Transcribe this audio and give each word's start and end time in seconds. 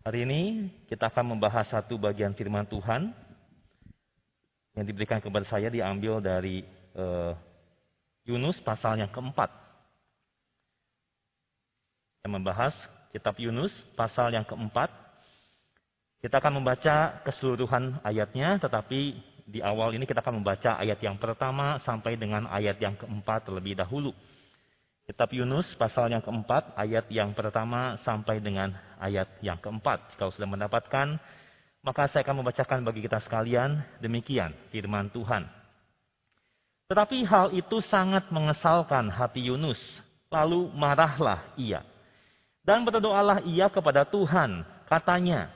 Hari 0.00 0.24
ini 0.24 0.72
kita 0.88 1.12
akan 1.12 1.36
membahas 1.36 1.68
satu 1.68 2.00
bagian 2.00 2.32
firman 2.32 2.64
Tuhan 2.64 3.12
yang 4.72 4.84
diberikan 4.88 5.20
kepada 5.20 5.44
saya 5.44 5.68
diambil 5.68 6.24
dari 6.24 6.64
uh, 6.96 7.36
Yunus 8.24 8.56
pasal 8.64 8.96
yang 8.96 9.12
keempat. 9.12 9.52
Kita 12.16 12.32
membahas 12.32 12.72
kitab 13.12 13.36
Yunus 13.36 13.76
pasal 13.92 14.32
yang 14.32 14.48
keempat. 14.48 14.88
Kita 16.24 16.40
akan 16.40 16.64
membaca 16.64 17.20
keseluruhan 17.20 18.00
ayatnya, 18.00 18.56
tetapi 18.56 19.20
di 19.44 19.60
awal 19.60 19.92
ini 19.92 20.08
kita 20.08 20.24
akan 20.24 20.40
membaca 20.40 20.80
ayat 20.80 20.96
yang 21.04 21.20
pertama 21.20 21.76
sampai 21.84 22.16
dengan 22.16 22.48
ayat 22.48 22.80
yang 22.80 22.96
keempat 22.96 23.52
terlebih 23.52 23.76
dahulu. 23.76 24.16
Kitab 25.10 25.34
Yunus 25.34 25.66
pasal 25.74 26.06
yang 26.14 26.22
keempat, 26.22 26.70
ayat 26.78 27.10
yang 27.10 27.34
pertama 27.34 27.98
sampai 28.06 28.38
dengan 28.38 28.70
ayat 28.94 29.26
yang 29.42 29.58
keempat. 29.58 30.14
Kalau 30.14 30.30
sudah 30.30 30.46
mendapatkan, 30.46 31.18
maka 31.82 32.06
saya 32.06 32.22
akan 32.22 32.38
membacakan 32.38 32.86
bagi 32.86 33.02
kita 33.02 33.18
sekalian 33.18 33.82
demikian 33.98 34.54
firman 34.70 35.10
Tuhan. 35.10 35.50
Tetapi 36.86 37.26
hal 37.26 37.50
itu 37.50 37.82
sangat 37.90 38.30
mengesalkan 38.30 39.10
hati 39.10 39.50
Yunus. 39.50 39.82
Lalu 40.30 40.70
marahlah 40.78 41.42
ia. 41.58 41.82
Dan 42.62 42.86
berdoalah 42.86 43.42
ia 43.42 43.66
kepada 43.66 44.06
Tuhan. 44.06 44.62
Katanya, 44.86 45.50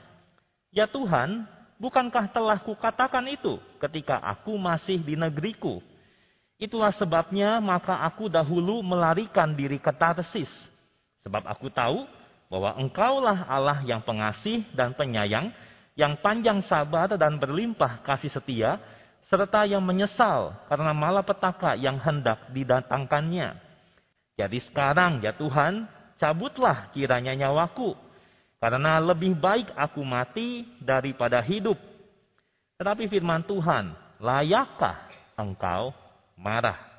Ya 0.67 0.83
Tuhan, 0.83 1.47
bukankah 1.79 2.27
telah 2.27 2.59
kukatakan 2.59 3.23
itu 3.31 3.55
ketika 3.79 4.19
aku 4.19 4.59
masih 4.59 4.99
di 4.99 5.15
negeriku? 5.15 5.79
Itulah 6.55 6.95
sebabnya 6.95 7.59
maka 7.59 7.99
aku 8.07 8.31
dahulu 8.31 8.79
melarikan 8.79 9.51
diri 9.51 9.75
ke 9.75 9.91
Tarsis. 9.91 10.51
Sebab 11.27 11.43
aku 11.43 11.67
tahu 11.67 12.07
bahwa 12.47 12.79
engkaulah 12.79 13.43
Allah 13.43 13.83
yang 13.83 13.99
pengasih 13.99 14.63
dan 14.71 14.95
penyayang, 14.95 15.51
yang 15.99 16.15
panjang 16.23 16.63
sabar 16.63 17.11
dan 17.19 17.35
berlimpah 17.35 17.99
kasih 18.07 18.31
setia, 18.31 18.79
serta 19.27 19.67
yang 19.67 19.83
menyesal 19.83 20.55
karena 20.71 20.95
malapetaka 20.95 21.75
yang 21.75 21.99
hendak 21.99 22.47
didatangkannya. 22.55 23.57
Jadi 24.39 24.59
sekarang 24.71 25.19
ya 25.19 25.35
Tuhan, 25.35 25.89
cabutlah 26.15 26.91
kiranya 26.95 27.35
nyawaku, 27.35 27.95
karena 28.63 29.01
lebih 29.03 29.35
baik 29.35 29.75
aku 29.75 30.03
mati 30.07 30.63
daripada 30.79 31.43
hidup. 31.43 31.75
Tetapi 32.79 33.07
firman 33.11 33.43
Tuhan, 33.43 33.91
layakkah 34.19 35.11
engkau 35.35 36.04
marah. 36.35 36.95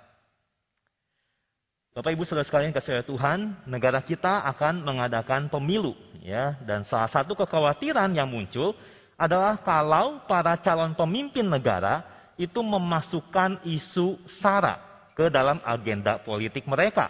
Bapak 1.97 2.13
Ibu 2.13 2.29
Saudara 2.29 2.45
sekalian 2.45 2.77
kasih 2.77 3.01
Tuhan, 3.09 3.65
negara 3.65 4.05
kita 4.05 4.45
akan 4.53 4.85
mengadakan 4.85 5.49
pemilu 5.49 5.97
ya 6.21 6.61
dan 6.69 6.85
salah 6.85 7.09
satu 7.09 7.33
kekhawatiran 7.33 8.13
yang 8.13 8.29
muncul 8.29 8.77
adalah 9.17 9.57
kalau 9.65 10.21
para 10.29 10.61
calon 10.61 10.93
pemimpin 10.93 11.49
negara 11.49 12.05
itu 12.37 12.61
memasukkan 12.61 13.65
isu 13.65 14.21
sara 14.45 14.77
ke 15.17 15.33
dalam 15.33 15.57
agenda 15.65 16.21
politik 16.21 16.69
mereka. 16.69 17.09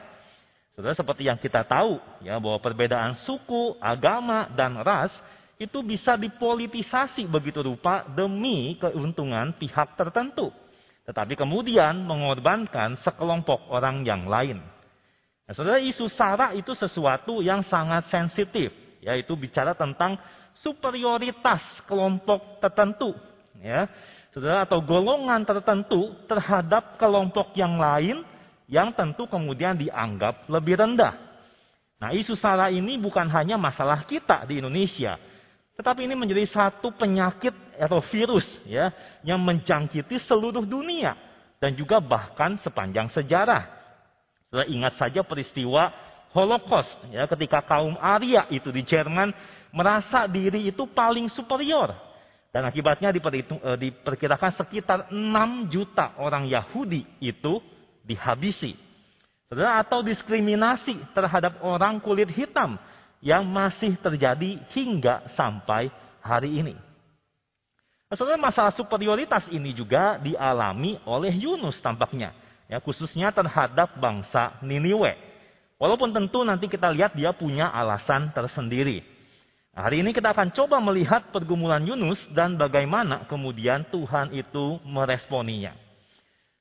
Saudara 0.78 0.94
seperti 0.94 1.26
yang 1.26 1.40
kita 1.40 1.66
tahu 1.66 1.98
ya 2.22 2.38
bahwa 2.38 2.62
perbedaan 2.62 3.18
suku, 3.26 3.74
agama 3.82 4.46
dan 4.54 4.78
ras 4.86 5.10
itu 5.58 5.82
bisa 5.82 6.14
dipolitisasi 6.14 7.26
begitu 7.26 7.58
rupa 7.58 8.06
demi 8.14 8.78
keuntungan 8.78 9.50
pihak 9.58 9.98
tertentu 9.98 10.54
tetapi 11.06 11.38
kemudian 11.38 12.02
mengorbankan 12.02 12.98
sekelompok 13.06 13.70
orang 13.70 14.02
yang 14.02 14.26
lain. 14.26 14.58
Nah, 15.46 15.54
saudara, 15.54 15.78
isu 15.78 16.10
sara 16.10 16.50
itu 16.58 16.74
sesuatu 16.74 17.38
yang 17.38 17.62
sangat 17.62 18.10
sensitif, 18.10 18.74
yaitu 18.98 19.38
bicara 19.38 19.70
tentang 19.78 20.18
superioritas 20.58 21.62
kelompok 21.86 22.58
tertentu, 22.58 23.14
ya, 23.62 23.86
saudara, 24.34 24.66
atau 24.66 24.82
golongan 24.82 25.46
tertentu 25.46 26.18
terhadap 26.26 26.98
kelompok 26.98 27.54
yang 27.54 27.78
lain 27.78 28.26
yang 28.66 28.90
tentu 28.90 29.30
kemudian 29.30 29.78
dianggap 29.78 30.50
lebih 30.50 30.82
rendah. 30.82 31.14
Nah, 32.02 32.10
isu 32.10 32.34
sara 32.34 32.66
ini 32.68 32.98
bukan 32.98 33.30
hanya 33.30 33.54
masalah 33.54 34.02
kita 34.02 34.42
di 34.50 34.58
Indonesia, 34.58 35.14
tetapi 35.76 36.08
ini 36.08 36.16
menjadi 36.16 36.48
satu 36.48 36.88
penyakit 36.96 37.52
atau 37.76 38.00
virus 38.08 38.48
ya 38.64 38.88
yang 39.20 39.36
menjangkiti 39.44 40.16
seluruh 40.24 40.64
dunia 40.64 41.12
dan 41.60 41.76
juga 41.76 42.00
bahkan 42.00 42.56
sepanjang 42.64 43.12
sejarah. 43.12 43.68
Sudah 44.48 44.66
ingat 44.66 44.96
saja 44.96 45.20
peristiwa 45.20 45.92
Holocaust 46.32 46.96
ya 47.12 47.28
ketika 47.28 47.60
kaum 47.60 47.96
Arya 48.00 48.48
itu 48.48 48.72
di 48.72 48.80
Jerman 48.80 49.36
merasa 49.68 50.24
diri 50.24 50.72
itu 50.72 50.88
paling 50.88 51.28
superior 51.28 51.92
dan 52.56 52.64
akibatnya 52.64 53.12
eh, 53.12 53.76
diperkirakan 53.76 54.52
sekitar 54.56 54.98
6 55.12 55.68
juta 55.68 56.16
orang 56.16 56.48
Yahudi 56.48 57.04
itu 57.20 57.60
dihabisi. 58.00 58.72
Saudara 59.46 59.78
atau 59.84 60.00
diskriminasi 60.00 60.96
terhadap 61.12 61.60
orang 61.60 62.00
kulit 62.00 62.32
hitam 62.32 62.80
yang 63.24 63.44
masih 63.46 63.96
terjadi 63.98 64.60
hingga 64.72 65.26
sampai 65.34 65.88
hari 66.20 66.60
ini. 66.60 66.74
Sebenarnya 68.06 68.38
masalah 68.38 68.70
superioritas 68.70 69.50
ini 69.50 69.74
juga 69.74 70.22
dialami 70.22 71.02
oleh 71.02 71.34
Yunus 71.34 71.82
tampaknya, 71.82 72.30
ya 72.70 72.78
khususnya 72.78 73.34
terhadap 73.34 73.98
bangsa 73.98 74.54
Niniwe. 74.62 75.18
Walaupun 75.76 76.14
tentu 76.14 76.46
nanti 76.46 76.70
kita 76.70 76.88
lihat 76.94 77.18
dia 77.18 77.34
punya 77.34 77.68
alasan 77.68 78.30
tersendiri. 78.30 79.02
Nah, 79.76 79.90
hari 79.90 80.00
ini 80.00 80.14
kita 80.14 80.32
akan 80.32 80.54
coba 80.54 80.80
melihat 80.80 81.28
pergumulan 81.34 81.84
Yunus 81.84 82.16
dan 82.32 82.56
bagaimana 82.56 83.28
kemudian 83.28 83.84
Tuhan 83.92 84.32
itu 84.32 84.80
meresponinya. 84.86 85.76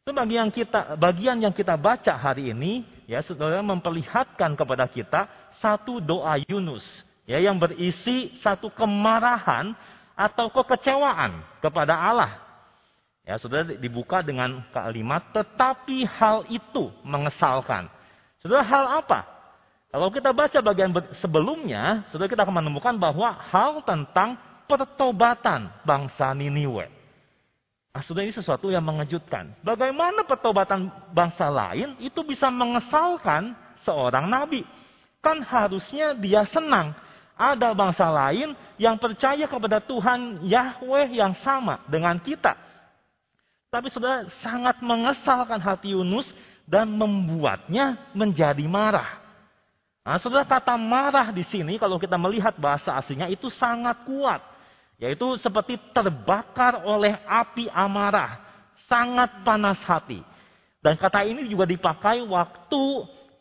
Itu 0.04 0.12
bagian 0.12 0.52
kita 0.52 1.00
bagian 1.00 1.40
yang 1.40 1.56
kita 1.56 1.80
baca 1.80 2.14
hari 2.18 2.52
ini 2.52 2.84
ya 3.06 3.22
saudara 3.22 3.62
memperlihatkan 3.62 4.58
kepada 4.58 4.86
kita 4.90 5.30
satu 5.62 6.02
doa 6.02 6.38
Yunus 6.50 6.84
ya 7.26 7.42
yang 7.42 7.58
berisi 7.58 8.34
satu 8.42 8.70
kemarahan 8.74 9.74
atau 10.16 10.48
kekecewaan 10.50 11.44
kepada 11.60 11.94
Allah. 11.94 12.42
Ya, 13.26 13.42
sudah 13.42 13.66
dibuka 13.66 14.22
dengan 14.22 14.62
kalimat 14.70 15.26
tetapi 15.34 16.06
hal 16.06 16.46
itu 16.46 16.94
mengesalkan. 17.02 17.90
Sudah 18.38 18.62
hal 18.62 19.02
apa? 19.02 19.26
Kalau 19.90 20.14
kita 20.14 20.30
baca 20.30 20.60
bagian 20.62 20.94
sebelumnya, 21.18 22.06
sudah 22.14 22.30
kita 22.30 22.46
akan 22.46 22.62
menemukan 22.62 22.94
bahwa 22.94 23.34
hal 23.50 23.82
tentang 23.82 24.38
pertobatan 24.70 25.74
bangsa 25.82 26.30
Niniwe. 26.38 26.95
Nah, 27.96 28.04
sudah 28.04 28.28
ini 28.28 28.36
sesuatu 28.36 28.68
yang 28.68 28.84
mengejutkan. 28.84 29.56
Bagaimana 29.64 30.28
pertobatan 30.28 30.92
bangsa 31.16 31.48
lain 31.48 31.96
itu 32.04 32.20
bisa 32.28 32.52
mengesalkan 32.52 33.56
seorang 33.88 34.28
nabi? 34.28 34.68
Kan 35.24 35.40
harusnya 35.40 36.12
dia 36.12 36.44
senang. 36.44 36.92
Ada 37.40 37.72
bangsa 37.72 38.12
lain 38.12 38.52
yang 38.76 39.00
percaya 39.00 39.48
kepada 39.48 39.80
Tuhan 39.80 40.44
Yahweh 40.44 41.08
yang 41.16 41.32
sama 41.40 41.88
dengan 41.88 42.20
kita. 42.20 42.60
Tapi 43.72 43.88
sudah 43.88 44.28
sangat 44.44 44.84
mengesalkan 44.84 45.64
hati 45.64 45.96
Yunus 45.96 46.28
dan 46.68 46.92
membuatnya 46.92 48.12
menjadi 48.12 48.68
marah. 48.68 49.24
Nah, 50.04 50.20
saudara 50.20 50.44
kata 50.44 50.76
marah 50.76 51.32
di 51.32 51.48
sini 51.48 51.80
kalau 51.80 51.96
kita 51.96 52.20
melihat 52.20 52.60
bahasa 52.60 52.92
aslinya 52.92 53.32
itu 53.32 53.48
sangat 53.56 54.04
kuat. 54.04 54.55
Yaitu 54.96 55.36
seperti 55.40 55.76
terbakar 55.92 56.84
oleh 56.88 57.20
api 57.28 57.68
amarah. 57.72 58.40
Sangat 58.86 59.42
panas 59.42 59.82
hati. 59.84 60.22
Dan 60.80 60.96
kata 60.96 61.26
ini 61.26 61.50
juga 61.50 61.66
dipakai 61.66 62.22
waktu 62.22 62.84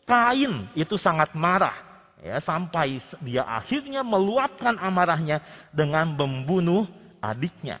Kain 0.05 0.69
itu 0.77 1.01
sangat 1.01 1.33
marah 1.33 1.85
ya 2.21 2.37
sampai 2.41 3.01
dia 3.25 3.41
akhirnya 3.41 4.05
meluapkan 4.05 4.77
amarahnya 4.77 5.41
dengan 5.73 6.13
membunuh 6.13 6.85
adiknya. 7.21 7.77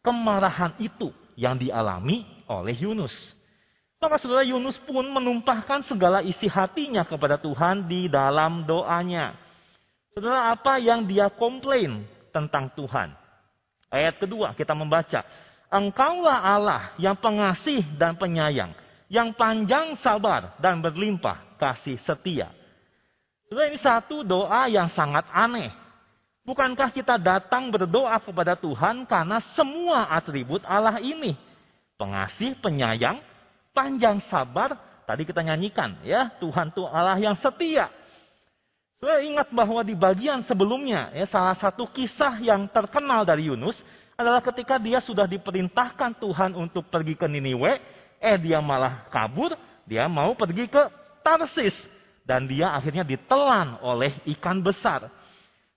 Kemarahan 0.00 0.76
itu 0.80 1.12
yang 1.36 1.60
dialami 1.60 2.24
oleh 2.48 2.76
Yunus. 2.76 3.12
Maka 4.00 4.16
saudara 4.16 4.40
Yunus 4.40 4.80
pun 4.88 5.04
menumpahkan 5.04 5.84
segala 5.84 6.24
isi 6.24 6.48
hatinya 6.48 7.04
kepada 7.04 7.36
Tuhan 7.36 7.84
di 7.84 8.08
dalam 8.08 8.64
doanya. 8.64 9.36
Saudara 10.16 10.56
apa 10.56 10.80
yang 10.80 11.04
dia 11.04 11.28
komplain 11.28 12.08
tentang 12.30 12.70
Tuhan? 12.72 13.12
Ayat 13.90 14.22
kedua 14.22 14.54
kita 14.54 14.72
membaca. 14.72 15.26
Engkaulah 15.70 16.38
Allah 16.42 16.82
yang 16.98 17.14
pengasih 17.14 17.86
dan 17.94 18.18
penyayang 18.18 18.74
yang 19.10 19.34
panjang 19.34 19.98
sabar 19.98 20.54
dan 20.62 20.78
berlimpah 20.78 21.58
kasih 21.58 21.98
setia. 22.06 22.54
Sudah 23.50 23.66
ini 23.66 23.78
satu 23.82 24.22
doa 24.22 24.70
yang 24.70 24.86
sangat 24.94 25.26
aneh. 25.34 25.74
Bukankah 26.46 26.94
kita 26.94 27.18
datang 27.18 27.68
berdoa 27.74 28.14
kepada 28.22 28.54
Tuhan 28.54 29.02
karena 29.04 29.42
semua 29.58 30.06
atribut 30.14 30.62
Allah 30.62 31.02
ini? 31.02 31.34
Pengasih, 31.98 32.56
penyayang, 32.62 33.20
panjang 33.74 34.22
sabar, 34.30 34.78
tadi 35.04 35.26
kita 35.26 35.42
nyanyikan 35.42 36.00
ya, 36.06 36.30
Tuhan 36.38 36.70
itu 36.72 36.86
Allah 36.86 37.18
yang 37.18 37.36
setia. 37.36 37.90
Saya 39.00 39.24
ingat 39.24 39.48
bahwa 39.48 39.80
di 39.80 39.96
bagian 39.96 40.44
sebelumnya, 40.44 41.08
ya, 41.16 41.24
salah 41.24 41.56
satu 41.56 41.88
kisah 41.88 42.36
yang 42.44 42.68
terkenal 42.68 43.24
dari 43.24 43.48
Yunus 43.48 43.80
adalah 44.12 44.44
ketika 44.44 44.76
dia 44.76 45.00
sudah 45.00 45.24
diperintahkan 45.24 46.20
Tuhan 46.20 46.52
untuk 46.52 46.84
pergi 46.92 47.16
ke 47.16 47.24
Niniwe, 47.24 47.80
eh 48.20 48.36
dia 48.36 48.60
malah 48.60 49.08
kabur, 49.08 49.56
dia 49.88 50.04
mau 50.04 50.36
pergi 50.36 50.68
ke 50.68 50.84
Tarsis. 51.24 51.72
Dan 52.28 52.44
dia 52.44 52.76
akhirnya 52.76 53.00
ditelan 53.00 53.80
oleh 53.80 54.20
ikan 54.36 54.60
besar. 54.60 55.08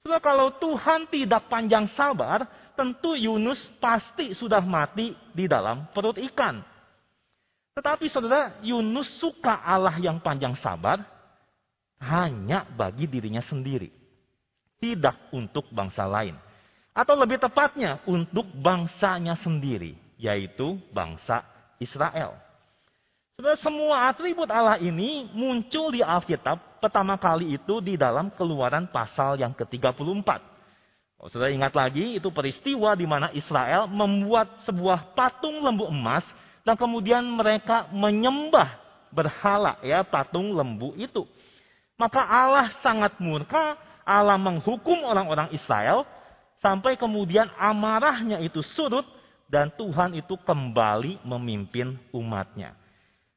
Saudara, 0.04 0.20
kalau 0.20 0.52
Tuhan 0.60 1.08
tidak 1.08 1.48
panjang 1.48 1.88
sabar, 1.96 2.44
tentu 2.76 3.16
Yunus 3.16 3.72
pasti 3.80 4.36
sudah 4.36 4.60
mati 4.60 5.16
di 5.32 5.48
dalam 5.48 5.88
perut 5.96 6.20
ikan. 6.20 6.60
Tetapi 7.72 8.06
saudara, 8.12 8.60
Yunus 8.60 9.08
suka 9.18 9.64
Allah 9.64 9.96
yang 9.98 10.20
panjang 10.20 10.60
sabar 10.60 11.02
hanya 12.04 12.68
bagi 12.76 13.08
dirinya 13.08 13.40
sendiri. 13.40 13.88
Tidak 14.84 15.32
untuk 15.32 15.72
bangsa 15.72 16.04
lain. 16.04 16.36
Atau 16.92 17.16
lebih 17.16 17.40
tepatnya, 17.40 18.04
untuk 18.06 18.46
bangsanya 18.54 19.40
sendiri, 19.40 19.96
yaitu 20.20 20.78
bangsa 20.92 21.42
Israel. 21.82 22.38
Saudara, 23.34 23.58
semua 23.58 24.14
atribut 24.14 24.46
Allah 24.46 24.78
ini 24.78 25.26
muncul 25.34 25.90
di 25.90 26.06
Alkitab 26.06 26.78
pertama 26.78 27.18
kali 27.18 27.58
itu 27.58 27.82
di 27.82 27.98
dalam 27.98 28.30
keluaran 28.30 28.86
pasal 28.86 29.42
yang 29.42 29.58
ke-34. 29.58 30.30
Oh, 31.18 31.32
saudara 31.32 31.50
ingat 31.50 31.74
lagi, 31.74 32.20
itu 32.20 32.30
peristiwa 32.30 32.94
di 32.94 33.08
mana 33.10 33.34
Israel 33.34 33.90
membuat 33.90 34.62
sebuah 34.68 35.16
patung 35.18 35.66
lembu 35.66 35.90
emas 35.90 36.28
dan 36.62 36.76
kemudian 36.78 37.26
mereka 37.26 37.88
menyembah 37.90 38.76
berhala 39.10 39.82
ya 39.82 40.06
patung 40.06 40.54
lembu 40.54 40.94
itu. 40.94 41.26
Maka 41.98 42.22
Allah 42.26 42.74
sangat 42.82 43.18
murka, 43.22 43.78
Allah 44.04 44.36
menghukum 44.36 45.06
orang-orang 45.06 45.54
Israel 45.54 46.04
sampai 46.60 46.98
kemudian 47.00 47.52
amarahnya 47.60 48.40
itu 48.42 48.64
surut 48.64 49.06
dan 49.52 49.70
Tuhan 49.76 50.18
itu 50.18 50.34
kembali 50.42 51.22
memimpin 51.22 52.00
umatnya. 52.10 52.74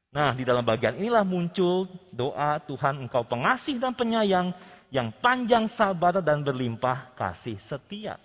Nah, 0.09 0.33
di 0.33 0.47
dalam 0.47 0.65
bagian 0.65 0.97
inilah 0.97 1.21
muncul 1.21 1.85
doa 2.09 2.57
Tuhan 2.65 3.05
engkau 3.05 3.21
pengasih 3.27 3.77
dan 3.77 3.93
penyayang 3.93 4.55
yang 4.89 5.11
panjang 5.19 5.67
sabar 5.75 6.17
dan 6.23 6.41
berlimpah 6.41 7.13
kasih 7.13 7.59
setia. 7.67 8.17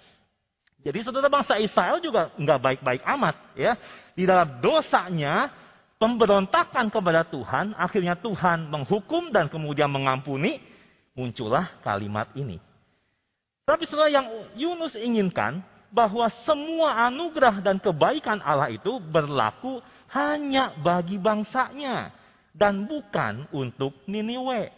Jadi 0.82 0.98
saudara 1.06 1.30
bangsa 1.30 1.58
Israel 1.62 2.02
juga 2.02 2.30
nggak 2.34 2.58
baik-baik 2.58 3.02
amat 3.06 3.36
ya. 3.54 3.78
Di 4.18 4.26
dalam 4.26 4.58
dosanya, 4.58 5.50
pemberontakan 6.02 6.90
kepada 6.90 7.22
Tuhan, 7.22 7.78
akhirnya 7.78 8.18
Tuhan 8.18 8.66
menghukum 8.66 9.30
dan 9.30 9.46
kemudian 9.46 9.86
mengampuni, 9.86 10.58
muncullah 11.14 11.78
kalimat 11.86 12.26
ini. 12.34 12.58
Tapi 13.62 13.86
saudara 13.86 14.10
yang 14.10 14.26
Yunus 14.58 14.98
inginkan 14.98 15.62
bahwa 15.94 16.26
semua 16.42 17.06
anugerah 17.06 17.62
dan 17.62 17.78
kebaikan 17.78 18.42
Allah 18.42 18.74
itu 18.74 18.98
berlaku 18.98 19.78
hanya 20.10 20.74
bagi 20.82 21.22
bangsanya 21.22 22.10
dan 22.50 22.90
bukan 22.90 23.46
untuk 23.54 23.94
Niniwe. 24.10 24.74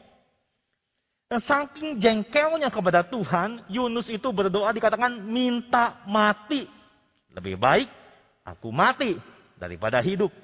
Dan 1.24 1.40
saking 1.40 1.96
jengkelnya 2.04 2.68
kepada 2.68 3.00
Tuhan, 3.00 3.64
Yunus 3.72 4.12
itu 4.12 4.28
berdoa 4.28 4.68
dikatakan 4.76 5.24
minta 5.24 6.04
mati. 6.04 6.68
Lebih 7.32 7.56
baik 7.56 7.88
aku 8.44 8.68
mati 8.68 9.16
daripada 9.56 10.04
hidup. 10.04 10.43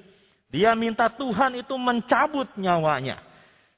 Dia 0.50 0.74
minta 0.74 1.06
Tuhan 1.06 1.62
itu 1.62 1.74
mencabut 1.78 2.50
nyawanya. 2.58 3.22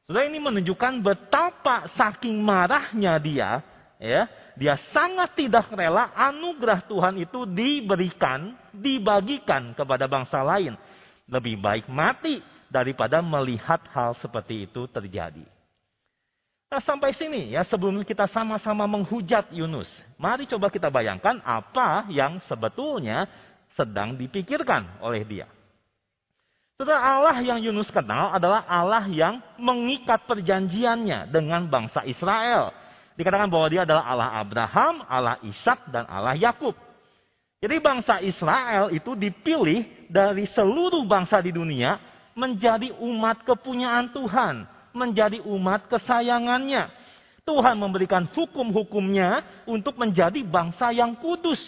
Sudah 0.08 0.24
ini 0.24 0.40
menunjukkan 0.40 1.04
betapa 1.04 1.86
saking 1.94 2.40
marahnya 2.40 3.20
dia, 3.20 3.60
ya, 4.00 4.26
dia 4.56 4.74
sangat 4.90 5.36
tidak 5.36 5.69
rela 5.72 6.10
anugerah 6.16 6.84
Tuhan 6.88 7.20
itu 7.22 7.44
diberikan, 7.46 8.56
dibagikan 8.72 9.76
kepada 9.76 10.08
bangsa 10.08 10.40
lain. 10.42 10.74
Lebih 11.28 11.60
baik 11.60 11.86
mati 11.92 12.42
daripada 12.72 13.20
melihat 13.20 13.84
hal 13.92 14.16
seperti 14.19 14.64
itu 14.66 14.88
terjadi. 14.88 15.44
Nah, 16.72 16.80
sampai 16.80 17.12
sini 17.12 17.52
ya 17.52 17.69
sebelum 17.69 18.00
kita 18.00 18.24
sama-sama 18.24 18.88
menghujat 18.88 19.52
Yunus. 19.52 19.92
Mari 20.16 20.48
coba 20.48 20.72
kita 20.72 20.88
bayangkan 20.88 21.36
apa 21.44 22.08
yang 22.08 22.40
sebetulnya 22.48 23.28
sedang 23.76 24.16
dipikirkan 24.16 25.04
oleh 25.04 25.20
dia. 25.20 25.44
Saudara 26.80 26.98
Allah 26.98 27.36
yang 27.44 27.60
Yunus 27.60 27.92
kenal 27.92 28.32
adalah 28.32 28.64
Allah 28.64 29.04
yang 29.06 29.38
mengikat 29.60 30.24
perjanjiannya 30.24 31.28
dengan 31.28 31.69
bangsa 31.69 32.02
Israel. 32.08 32.72
Dikatakan 33.12 33.52
bahwa 33.52 33.69
dia 33.69 33.84
adalah 33.84 34.04
Allah 34.08 34.30
Abraham, 34.40 35.04
Allah 35.04 35.36
Ishak, 35.44 35.92
dan 35.92 36.08
Allah 36.08 36.32
Yakub. 36.32 36.72
Jadi 37.62 37.76
bangsa 37.78 38.19
Israel 38.24 38.90
itu 38.90 39.14
dipilih 39.14 40.10
dari 40.10 40.48
seluruh 40.50 41.06
bangsa 41.06 41.38
di 41.38 41.54
dunia 41.54 42.00
menjadi 42.34 42.90
umat 42.98 43.44
kepunyaan 43.46 44.10
Tuhan, 44.10 44.66
menjadi 44.96 45.44
umat 45.44 45.86
kesayangannya. 45.86 46.90
Tuhan 47.46 47.74
memberikan 47.78 48.26
hukum-hukumnya 48.26 49.42
untuk 49.66 49.98
menjadi 49.98 50.42
bangsa 50.42 50.90
yang 50.90 51.14
kudus, 51.19 51.60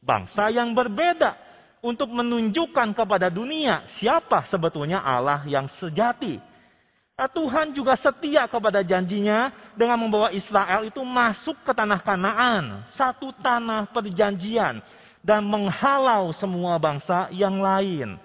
bangsa 0.00 0.48
yang 0.48 0.72
berbeda, 0.72 1.36
untuk 1.82 2.14
menunjukkan 2.14 2.94
kepada 2.94 3.26
dunia 3.26 3.82
siapa 3.98 4.46
sebetulnya 4.46 5.02
Allah 5.02 5.42
yang 5.50 5.66
sejati. 5.82 6.38
Nah, 7.18 7.28
Tuhan 7.28 7.74
juga 7.76 7.98
setia 7.98 8.48
kepada 8.48 8.80
janjinya 8.80 9.52
dengan 9.76 10.00
membawa 10.00 10.32
Israel 10.32 10.88
itu 10.88 11.02
masuk 11.04 11.58
ke 11.60 11.74
tanah 11.74 12.00
Kanaan, 12.00 12.86
satu 12.96 13.34
tanah 13.36 13.90
perjanjian 13.92 14.80
dan 15.20 15.44
menghalau 15.44 16.32
semua 16.38 16.80
bangsa 16.80 17.28
yang 17.34 17.60
lain. 17.60 18.16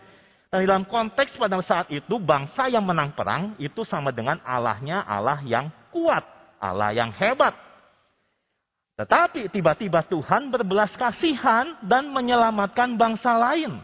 Dan 0.48 0.64
dalam 0.64 0.88
konteks 0.88 1.36
pada 1.36 1.60
saat 1.60 1.92
itu 1.92 2.16
bangsa 2.16 2.72
yang 2.72 2.86
menang 2.86 3.12
perang 3.12 3.52
itu 3.60 3.84
sama 3.84 4.16
dengan 4.16 4.40
Allahnya 4.48 5.04
Allah 5.04 5.44
yang 5.44 5.68
kuat, 5.92 6.24
Allah 6.56 6.96
yang 6.96 7.12
hebat. 7.12 7.67
Tetapi 8.98 9.54
tiba-tiba 9.54 10.02
Tuhan 10.10 10.50
berbelas 10.50 10.90
kasihan 10.98 11.78
dan 11.86 12.10
menyelamatkan 12.10 12.98
bangsa 12.98 13.38
lain. 13.38 13.78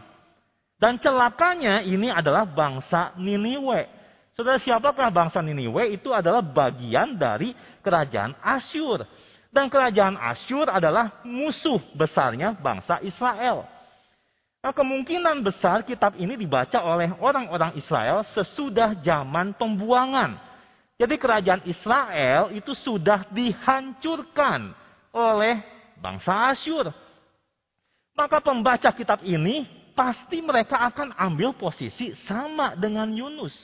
Dan 0.74 0.98
celakanya 0.98 1.86
ini 1.86 2.10
adalah 2.10 2.42
bangsa 2.42 3.14
Niniwe. 3.14 3.86
Saudara 4.34 4.58
siapakah 4.58 5.14
bangsa 5.14 5.38
Niniwe? 5.38 5.94
Itu 5.94 6.10
adalah 6.10 6.42
bagian 6.42 7.14
dari 7.14 7.54
kerajaan 7.78 8.34
Asyur. 8.42 9.06
Dan 9.54 9.70
kerajaan 9.70 10.18
Asyur 10.18 10.66
adalah 10.66 11.22
musuh 11.22 11.78
besarnya 11.94 12.58
bangsa 12.58 12.98
Israel. 13.06 13.70
Nah, 14.66 14.74
kemungkinan 14.74 15.46
besar 15.46 15.86
kitab 15.86 16.18
ini 16.18 16.34
dibaca 16.34 16.82
oleh 16.82 17.14
orang-orang 17.22 17.78
Israel 17.78 18.26
sesudah 18.34 18.98
zaman 18.98 19.54
pembuangan. 19.54 20.34
Jadi 20.98 21.14
kerajaan 21.22 21.62
Israel 21.70 22.50
itu 22.50 22.74
sudah 22.74 23.30
dihancurkan 23.30 24.74
oleh 25.14 25.62
bangsa 26.02 26.50
Asyur. 26.50 26.90
Maka 28.18 28.42
pembaca 28.42 28.90
kitab 28.90 29.22
ini 29.22 29.66
pasti 29.94 30.42
mereka 30.42 30.82
akan 30.90 31.14
ambil 31.14 31.54
posisi 31.54 32.14
sama 32.26 32.74
dengan 32.74 33.06
Yunus. 33.14 33.54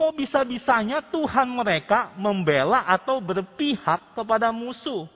Kok 0.00 0.18
bisa-bisanya 0.18 1.04
Tuhan 1.12 1.46
mereka 1.52 2.10
membela 2.18 2.82
atau 2.88 3.22
berpihak 3.22 4.16
kepada 4.16 4.50
musuh? 4.50 5.06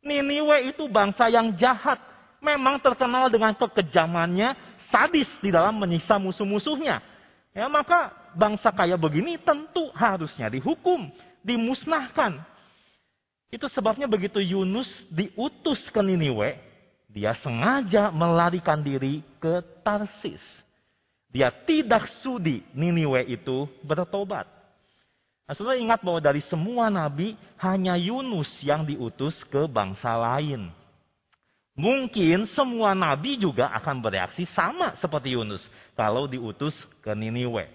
Niniwe 0.00 0.72
itu 0.72 0.88
bangsa 0.88 1.28
yang 1.28 1.52
jahat. 1.58 2.00
Memang 2.40 2.76
terkenal 2.76 3.32
dengan 3.32 3.56
kekejamannya, 3.56 4.52
sadis 4.92 5.28
di 5.40 5.48
dalam 5.48 5.80
menyiksa 5.80 6.20
musuh-musuhnya. 6.20 7.00
Ya, 7.56 7.68
maka 7.72 8.12
bangsa 8.36 8.68
kaya 8.68 9.00
begini 9.00 9.40
tentu 9.40 9.88
harusnya 9.96 10.52
dihukum, 10.52 11.08
dimusnahkan. 11.40 12.42
Itu 13.54 13.70
sebabnya 13.70 14.10
begitu 14.10 14.42
Yunus 14.42 14.90
diutus 15.06 15.86
ke 15.94 16.02
Niniwe, 16.02 16.58
dia 17.06 17.38
sengaja 17.38 18.10
melarikan 18.10 18.82
diri 18.82 19.22
ke 19.38 19.62
Tarsis. 19.86 20.42
Dia 21.30 21.54
tidak 21.54 22.10
sudi 22.18 22.66
Niniwe 22.74 23.22
itu 23.30 23.70
bertobat. 23.86 24.50
Nah, 25.46 25.54
saudara 25.54 25.78
ingat 25.78 26.02
bahwa 26.02 26.18
dari 26.18 26.42
semua 26.50 26.90
nabi 26.90 27.38
hanya 27.62 27.94
Yunus 27.94 28.50
yang 28.58 28.82
diutus 28.82 29.38
ke 29.46 29.70
bangsa 29.70 30.18
lain. 30.18 30.74
Mungkin 31.78 32.50
semua 32.58 32.90
nabi 32.90 33.38
juga 33.38 33.70
akan 33.70 34.02
bereaksi 34.02 34.50
sama 34.50 34.98
seperti 34.98 35.38
Yunus 35.38 35.62
kalau 35.94 36.26
diutus 36.26 36.74
ke 36.98 37.14
Niniwe. 37.14 37.70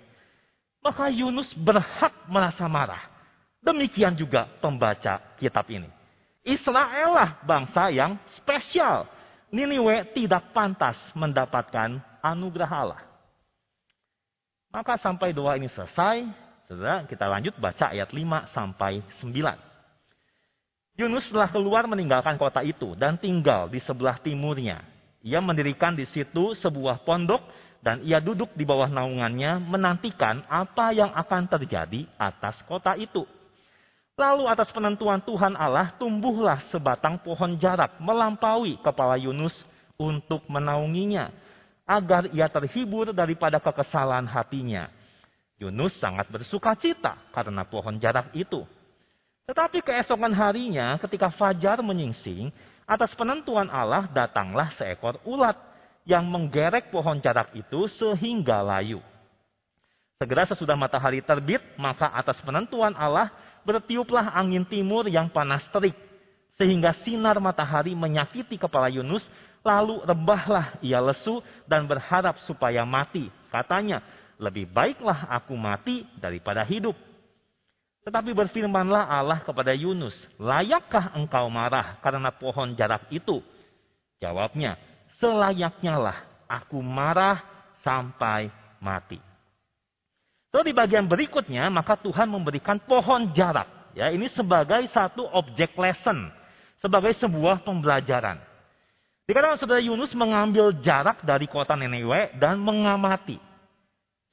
Maka 0.84 1.08
Yunus 1.08 1.56
berhak 1.56 2.12
merasa 2.28 2.68
marah. 2.68 3.19
Demikian 3.60 4.16
juga 4.16 4.48
pembaca 4.64 5.20
kitab 5.36 5.68
ini. 5.68 5.92
Israel 6.48 7.12
lah 7.14 7.30
bangsa 7.44 7.92
yang 7.92 8.16
spesial. 8.40 9.06
Niniwe 9.52 10.06
tidak 10.14 10.54
pantas 10.54 10.96
mendapatkan 11.18 12.00
anugerah 12.22 12.72
Allah. 12.72 13.02
Maka 14.70 14.96
sampai 15.02 15.34
doa 15.34 15.58
ini 15.58 15.66
selesai, 15.66 16.30
kita 17.10 17.26
lanjut 17.26 17.58
baca 17.58 17.90
ayat 17.90 18.14
5 18.14 18.54
sampai 18.54 19.02
9. 19.18 19.58
Yunus 21.00 21.26
telah 21.32 21.50
keluar 21.50 21.90
meninggalkan 21.90 22.38
kota 22.38 22.62
itu 22.62 22.94
dan 22.94 23.18
tinggal 23.18 23.66
di 23.66 23.82
sebelah 23.82 24.22
timurnya. 24.22 24.86
Ia 25.26 25.42
mendirikan 25.42 25.98
di 25.98 26.06
situ 26.08 26.54
sebuah 26.60 27.02
pondok 27.02 27.42
dan 27.82 28.06
ia 28.06 28.22
duduk 28.22 28.54
di 28.54 28.68
bawah 28.68 28.88
naungannya 28.88 29.58
menantikan 29.64 30.46
apa 30.46 30.92
yang 30.94 31.10
akan 31.16 31.50
terjadi 31.50 32.06
atas 32.20 32.62
kota 32.68 32.94
itu. 32.94 33.26
Lalu 34.20 34.52
atas 34.52 34.68
penentuan 34.76 35.24
Tuhan 35.24 35.56
Allah 35.56 35.96
tumbuhlah 35.96 36.60
sebatang 36.68 37.24
pohon 37.24 37.56
jarak 37.56 37.96
melampaui 38.04 38.76
kepala 38.84 39.16
Yunus 39.16 39.56
untuk 39.96 40.44
menaunginya 40.52 41.32
agar 41.88 42.28
ia 42.36 42.52
terhibur 42.52 43.16
daripada 43.16 43.64
kekesalan 43.64 44.28
hatinya. 44.28 44.92
Yunus 45.56 45.96
sangat 46.04 46.28
bersuka 46.28 46.76
cita 46.76 47.16
karena 47.32 47.64
pohon 47.64 47.96
jarak 47.96 48.28
itu. 48.36 48.68
Tetapi 49.48 49.80
keesokan 49.88 50.36
harinya 50.36 51.00
ketika 51.00 51.32
fajar 51.32 51.80
menyingsing, 51.80 52.52
atas 52.84 53.16
penentuan 53.16 53.72
Allah 53.72 54.04
datanglah 54.12 54.76
seekor 54.76 55.16
ulat 55.24 55.56
yang 56.04 56.28
menggerek 56.28 56.92
pohon 56.92 57.24
jarak 57.24 57.56
itu 57.56 57.88
sehingga 57.96 58.60
layu. 58.60 59.00
Segera 60.20 60.44
sesudah 60.44 60.76
matahari 60.76 61.24
terbit, 61.24 61.64
maka 61.80 62.12
atas 62.12 62.36
penentuan 62.44 62.92
Allah 63.00 63.32
bertiuplah 63.64 64.34
angin 64.36 64.64
timur 64.68 65.08
yang 65.08 65.32
panas 65.32 65.64
terik, 65.72 65.96
sehingga 66.60 66.92
sinar 67.04 67.40
matahari 67.40 67.96
menyakiti 67.96 68.60
kepala 68.60 68.92
Yunus, 68.92 69.24
lalu 69.64 70.04
rebahlah 70.04 70.76
ia 70.84 71.00
lesu 71.00 71.40
dan 71.68 71.88
berharap 71.88 72.40
supaya 72.44 72.84
mati. 72.84 73.32
Katanya, 73.48 74.04
lebih 74.40 74.68
baiklah 74.72 75.28
aku 75.28 75.56
mati 75.56 76.08
daripada 76.16 76.64
hidup. 76.64 76.96
Tetapi 78.08 78.32
berfirmanlah 78.32 79.06
Allah 79.06 79.40
kepada 79.44 79.76
Yunus, 79.76 80.16
layakkah 80.40 81.14
engkau 81.14 81.52
marah 81.52 82.00
karena 82.00 82.32
pohon 82.32 82.72
jarak 82.74 83.06
itu? 83.12 83.44
Jawabnya, 84.24 84.80
selayaknya 85.20 85.96
lah 86.00 86.18
aku 86.48 86.80
marah 86.80 87.44
sampai 87.84 88.50
mati. 88.80 89.29
So 90.50 90.66
di 90.66 90.74
bagian 90.74 91.06
berikutnya 91.06 91.70
maka 91.70 91.98
Tuhan 92.02 92.30
memberikan 92.30 92.82
pohon 92.82 93.30
jarak. 93.38 93.94
Ya, 93.94 94.10
ini 94.14 94.30
sebagai 94.34 94.86
satu 94.94 95.26
objek 95.26 95.74
lesson, 95.78 96.30
sebagai 96.78 97.14
sebuah 97.18 97.66
pembelajaran. 97.66 98.38
Dikatakan 99.30 99.62
saudara 99.62 99.82
Yunus 99.82 100.14
mengambil 100.18 100.74
jarak 100.82 101.22
dari 101.22 101.46
kota 101.46 101.78
Niniwe 101.78 102.34
dan 102.38 102.58
mengamati. 102.58 103.38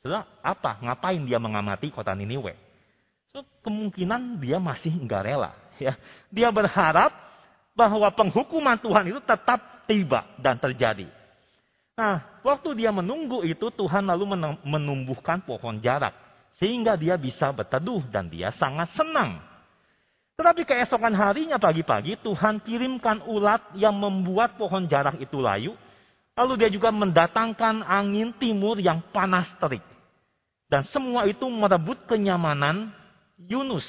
Saudara, 0.00 0.24
apa? 0.40 0.80
Ngapain 0.80 1.20
dia 1.24 1.36
mengamati 1.36 1.92
kota 1.92 2.16
Niniwe? 2.16 2.56
So, 3.32 3.44
kemungkinan 3.60 4.40
dia 4.40 4.56
masih 4.56 4.92
enggak 4.96 5.28
rela. 5.28 5.52
Ya, 5.76 5.92
dia 6.32 6.48
berharap 6.48 7.12
bahwa 7.76 8.08
penghukuman 8.08 8.80
Tuhan 8.80 9.12
itu 9.12 9.20
tetap 9.20 9.84
tiba 9.84 10.24
dan 10.40 10.56
terjadi. 10.56 11.04
Nah, 11.96 12.20
waktu 12.44 12.76
dia 12.76 12.92
menunggu 12.92 13.40
itu 13.40 13.72
Tuhan 13.72 14.04
lalu 14.04 14.36
menumbuhkan 14.60 15.40
pohon 15.40 15.80
jarak. 15.80 16.12
Sehingga 16.60 16.96
dia 16.96 17.16
bisa 17.16 17.48
berteduh 17.52 18.04
dan 18.12 18.28
dia 18.28 18.52
sangat 18.52 18.92
senang. 18.92 19.40
Tetapi 20.36 20.68
keesokan 20.68 21.16
harinya 21.16 21.56
pagi-pagi 21.56 22.20
Tuhan 22.20 22.60
kirimkan 22.60 23.24
ulat 23.24 23.72
yang 23.72 23.96
membuat 23.96 24.60
pohon 24.60 24.84
jarak 24.84 25.16
itu 25.16 25.40
layu. 25.40 25.72
Lalu 26.36 26.52
dia 26.60 26.68
juga 26.68 26.92
mendatangkan 26.92 27.80
angin 27.80 28.36
timur 28.36 28.76
yang 28.76 29.00
panas 29.08 29.48
terik. 29.56 29.80
Dan 30.68 30.84
semua 30.92 31.24
itu 31.24 31.48
merebut 31.48 32.04
kenyamanan 32.04 32.92
Yunus. 33.40 33.88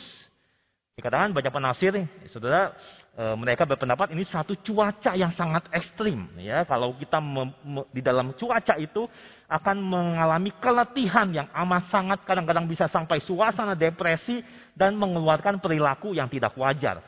Dikatakan 0.97 1.29
banyak 1.29 1.53
penafsir, 1.53 1.93
saudara, 2.25 2.73
e, 3.13 3.21
mereka 3.37 3.69
berpendapat 3.69 4.17
ini 4.17 4.25
satu 4.25 4.57
cuaca 4.57 5.13
yang 5.13 5.29
sangat 5.29 5.69
ekstrim. 5.69 6.25
Ya, 6.41 6.65
kalau 6.65 6.97
kita 6.97 7.21
me, 7.21 7.53
me, 7.61 7.85
di 7.93 8.01
dalam 8.01 8.33
cuaca 8.33 8.73
itu 8.81 9.05
akan 9.45 9.77
mengalami 9.77 10.49
keletihan 10.57 11.29
yang 11.29 11.45
amat 11.53 11.93
sangat, 11.93 12.25
kadang-kadang 12.25 12.65
bisa 12.65 12.89
sampai 12.89 13.21
suasana 13.21 13.77
depresi 13.77 14.41
dan 14.73 14.97
mengeluarkan 14.97 15.61
perilaku 15.61 16.17
yang 16.17 16.25
tidak 16.25 16.57
wajar. 16.57 17.05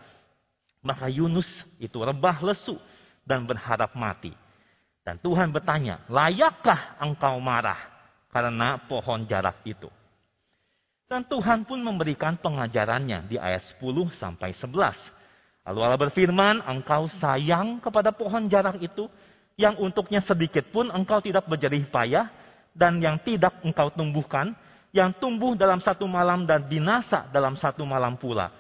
Maka 0.86 1.10
Yunus 1.10 1.50
itu 1.82 1.98
rebah 1.98 2.46
lesu 2.46 2.78
dan 3.26 3.42
berharap 3.42 3.98
mati. 3.98 4.38
Dan 5.02 5.18
Tuhan 5.18 5.50
bertanya, 5.50 6.06
layakkah 6.06 7.02
engkau 7.02 7.42
marah 7.42 7.90
karena 8.30 8.78
pohon 8.86 9.26
jarak 9.26 9.66
itu? 9.66 9.90
Dan 11.10 11.26
Tuhan 11.26 11.66
pun 11.66 11.82
memberikan 11.82 12.38
pengajarannya 12.38 13.26
di 13.26 13.42
ayat 13.42 13.66
10 13.82 14.14
sampai 14.22 14.54
11. 14.54 14.94
Lalu 15.66 15.80
Allah 15.82 15.98
berfirman, 16.06 16.62
engkau 16.62 17.10
sayang 17.18 17.82
kepada 17.82 18.14
pohon 18.14 18.46
jarak 18.46 18.78
itu, 18.78 19.10
yang 19.58 19.74
untuknya 19.82 20.22
sedikit 20.22 20.70
pun 20.70 20.94
engkau 20.94 21.18
tidak 21.18 21.50
berjerih 21.50 21.90
payah, 21.90 22.30
dan 22.78 23.02
yang 23.02 23.18
tidak 23.26 23.58
engkau 23.66 23.90
tumbuhkan, 23.90 24.54
yang 24.94 25.10
tumbuh 25.18 25.58
dalam 25.58 25.82
satu 25.82 26.06
malam 26.06 26.46
dan 26.46 26.70
binasa 26.70 27.26
dalam 27.34 27.58
satu 27.58 27.82
malam 27.90 28.14
pula. 28.14 28.54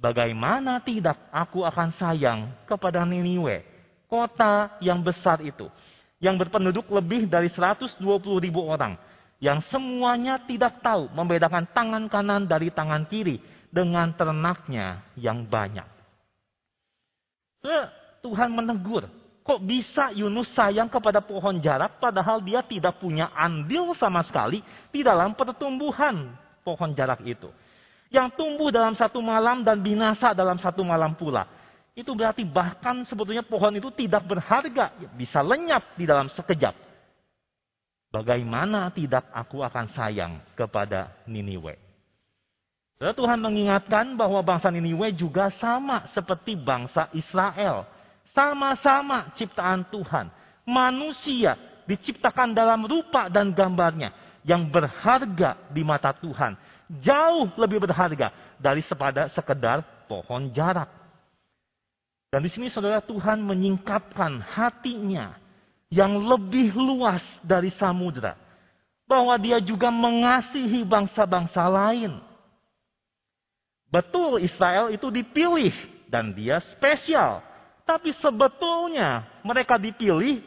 Bagaimana 0.00 0.80
tidak 0.80 1.20
aku 1.28 1.68
akan 1.68 1.92
sayang 2.00 2.48
kepada 2.64 3.04
Niniwe, 3.04 3.60
kota 4.08 4.72
yang 4.80 5.04
besar 5.04 5.44
itu, 5.44 5.68
yang 6.16 6.40
berpenduduk 6.40 6.88
lebih 6.88 7.28
dari 7.28 7.52
120 7.52 8.00
ribu 8.40 8.64
orang, 8.64 8.96
yang 9.40 9.64
semuanya 9.72 10.36
tidak 10.44 10.84
tahu 10.84 11.08
membedakan 11.16 11.64
tangan 11.72 12.04
kanan 12.12 12.44
dari 12.44 12.68
tangan 12.68 13.08
kiri 13.08 13.40
dengan 13.72 14.12
ternaknya 14.12 15.00
yang 15.16 15.48
banyak. 15.48 15.88
Tuhan 18.20 18.52
menegur, 18.52 19.08
kok 19.40 19.60
bisa 19.64 20.12
Yunus 20.12 20.52
sayang 20.52 20.92
kepada 20.92 21.24
pohon 21.24 21.56
jarak 21.56 21.96
padahal 21.96 22.44
dia 22.44 22.60
tidak 22.60 23.00
punya 23.00 23.32
andil 23.32 23.96
sama 23.96 24.20
sekali 24.28 24.60
di 24.92 25.00
dalam 25.00 25.32
pertumbuhan 25.32 26.36
pohon 26.60 26.92
jarak 26.92 27.24
itu. 27.24 27.48
Yang 28.12 28.36
tumbuh 28.36 28.68
dalam 28.68 28.92
satu 28.92 29.24
malam 29.24 29.64
dan 29.64 29.80
binasa 29.80 30.36
dalam 30.36 30.60
satu 30.60 30.84
malam 30.84 31.16
pula. 31.16 31.48
Itu 31.96 32.12
berarti 32.12 32.44
bahkan 32.44 33.06
sebetulnya 33.08 33.44
pohon 33.44 33.72
itu 33.72 33.88
tidak 33.94 34.24
berharga, 34.28 34.92
bisa 35.16 35.40
lenyap 35.40 35.96
di 35.96 36.04
dalam 36.04 36.28
sekejap. 36.28 36.89
Bagaimana 38.10 38.90
tidak 38.90 39.30
aku 39.30 39.62
akan 39.62 39.86
sayang 39.94 40.42
kepada 40.58 41.14
Niniwe? 41.30 41.78
Lalu 43.00 43.14
Tuhan 43.16 43.40
mengingatkan 43.40 44.18
bahwa 44.18 44.42
bangsa 44.44 44.68
Niniwe 44.68 45.14
juga 45.14 45.48
sama 45.56 46.04
seperti 46.12 46.58
bangsa 46.58 47.08
Israel. 47.16 47.88
Sama-sama 48.36 49.32
ciptaan 49.38 49.88
Tuhan. 49.88 50.28
Manusia 50.68 51.56
diciptakan 51.88 52.52
dalam 52.52 52.84
rupa 52.84 53.32
dan 53.32 53.56
gambarnya 53.56 54.12
yang 54.44 54.68
berharga 54.68 55.56
di 55.72 55.80
mata 55.80 56.12
Tuhan. 56.12 56.58
Jauh 57.00 57.48
lebih 57.56 57.80
berharga 57.80 58.34
dari 58.60 58.84
sepada 58.84 59.32
sekedar 59.32 59.80
pohon 60.04 60.52
jarak. 60.52 60.92
Dan 62.28 62.44
di 62.44 62.50
sini 62.52 62.68
saudara 62.68 63.00
Tuhan 63.00 63.40
menyingkapkan 63.42 64.44
hatinya 64.44 65.39
yang 65.90 66.16
lebih 66.16 66.72
luas 66.72 67.20
dari 67.42 67.68
samudra. 67.74 68.38
Bahwa 69.10 69.34
dia 69.36 69.58
juga 69.58 69.90
mengasihi 69.90 70.86
bangsa-bangsa 70.86 71.66
lain. 71.66 72.22
Betul 73.90 74.38
Israel 74.38 74.94
itu 74.94 75.10
dipilih 75.10 75.74
dan 76.06 76.30
dia 76.30 76.62
spesial. 76.78 77.42
Tapi 77.82 78.14
sebetulnya 78.22 79.26
mereka 79.42 79.74
dipilih 79.74 80.38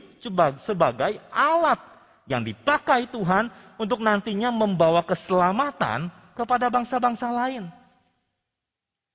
sebagai 0.64 1.20
alat 1.28 1.76
yang 2.24 2.40
dipakai 2.40 3.12
Tuhan 3.12 3.52
untuk 3.76 4.00
nantinya 4.00 4.48
membawa 4.48 5.04
keselamatan 5.04 6.08
kepada 6.40 6.72
bangsa-bangsa 6.72 7.28
lain. 7.28 7.68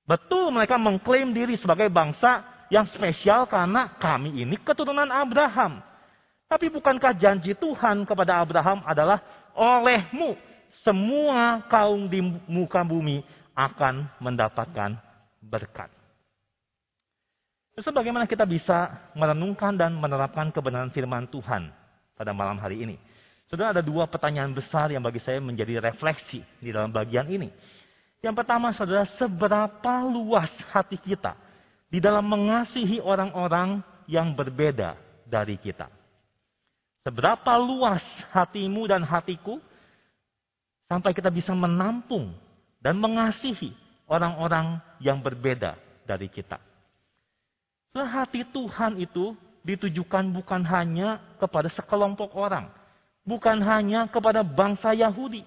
Betul 0.05 0.53
mereka 0.53 0.77
mengklaim 0.77 1.33
diri 1.33 1.57
sebagai 1.57 1.89
bangsa 1.89 2.45
yang 2.69 2.85
spesial 2.93 3.49
karena 3.49 3.97
kami 3.97 4.45
ini 4.45 4.57
keturunan 4.61 5.09
Abraham. 5.09 5.88
Tapi 6.49 6.65
bukankah 6.73 7.13
janji 7.13 7.53
Tuhan 7.53 8.09
kepada 8.09 8.41
Abraham 8.41 8.81
adalah 8.81 9.21
olehmu 9.53 10.33
semua 10.81 11.61
kaum 11.69 12.09
di 12.09 12.25
muka 12.49 12.81
bumi 12.81 13.21
akan 13.53 14.09
mendapatkan 14.17 14.97
berkat. 15.45 15.93
Sebagaimana 17.77 18.25
kita 18.25 18.49
bisa 18.49 18.91
merenungkan 19.13 19.77
dan 19.77 19.93
menerapkan 19.93 20.49
kebenaran 20.49 20.89
firman 20.89 21.29
Tuhan 21.29 21.69
pada 22.17 22.33
malam 22.33 22.57
hari 22.57 22.81
ini. 22.81 22.97
Sudah 23.45 23.69
ada 23.69 23.85
dua 23.85 24.09
pertanyaan 24.09 24.49
besar 24.49 24.89
yang 24.89 25.05
bagi 25.05 25.21
saya 25.21 25.37
menjadi 25.37 25.77
refleksi 25.77 26.41
di 26.57 26.73
dalam 26.73 26.89
bagian 26.89 27.29
ini. 27.29 27.53
Yang 28.25 28.35
pertama 28.41 28.73
saudara, 28.73 29.05
seberapa 29.15 29.93
luas 30.05 30.49
hati 30.73 30.97
kita 30.97 31.37
di 31.87 32.01
dalam 32.01 32.25
mengasihi 32.25 32.99
orang-orang 32.99 33.79
yang 34.09 34.33
berbeda 34.33 34.97
dari 35.23 35.55
kita. 35.55 35.98
Seberapa 37.03 37.55
luas 37.55 38.03
hatimu 38.35 38.85
dan 38.89 39.01
hatiku 39.07 39.63
sampai 40.91 41.15
kita 41.15 41.31
bisa 41.31 41.55
menampung 41.55 42.35
dan 42.83 42.99
mengasihi 42.99 43.71
orang-orang 44.09 44.81
yang 44.99 45.21
berbeda 45.21 45.77
dari 46.03 46.27
kita. 46.27 46.57
Hati 47.93 48.47
Tuhan 48.49 48.99
itu 49.01 49.35
ditujukan 49.63 50.31
bukan 50.31 50.61
hanya 50.65 51.19
kepada 51.37 51.67
sekelompok 51.69 52.31
orang, 52.33 52.71
bukan 53.27 53.59
hanya 53.59 54.07
kepada 54.07 54.41
bangsa 54.41 54.95
Yahudi, 54.95 55.43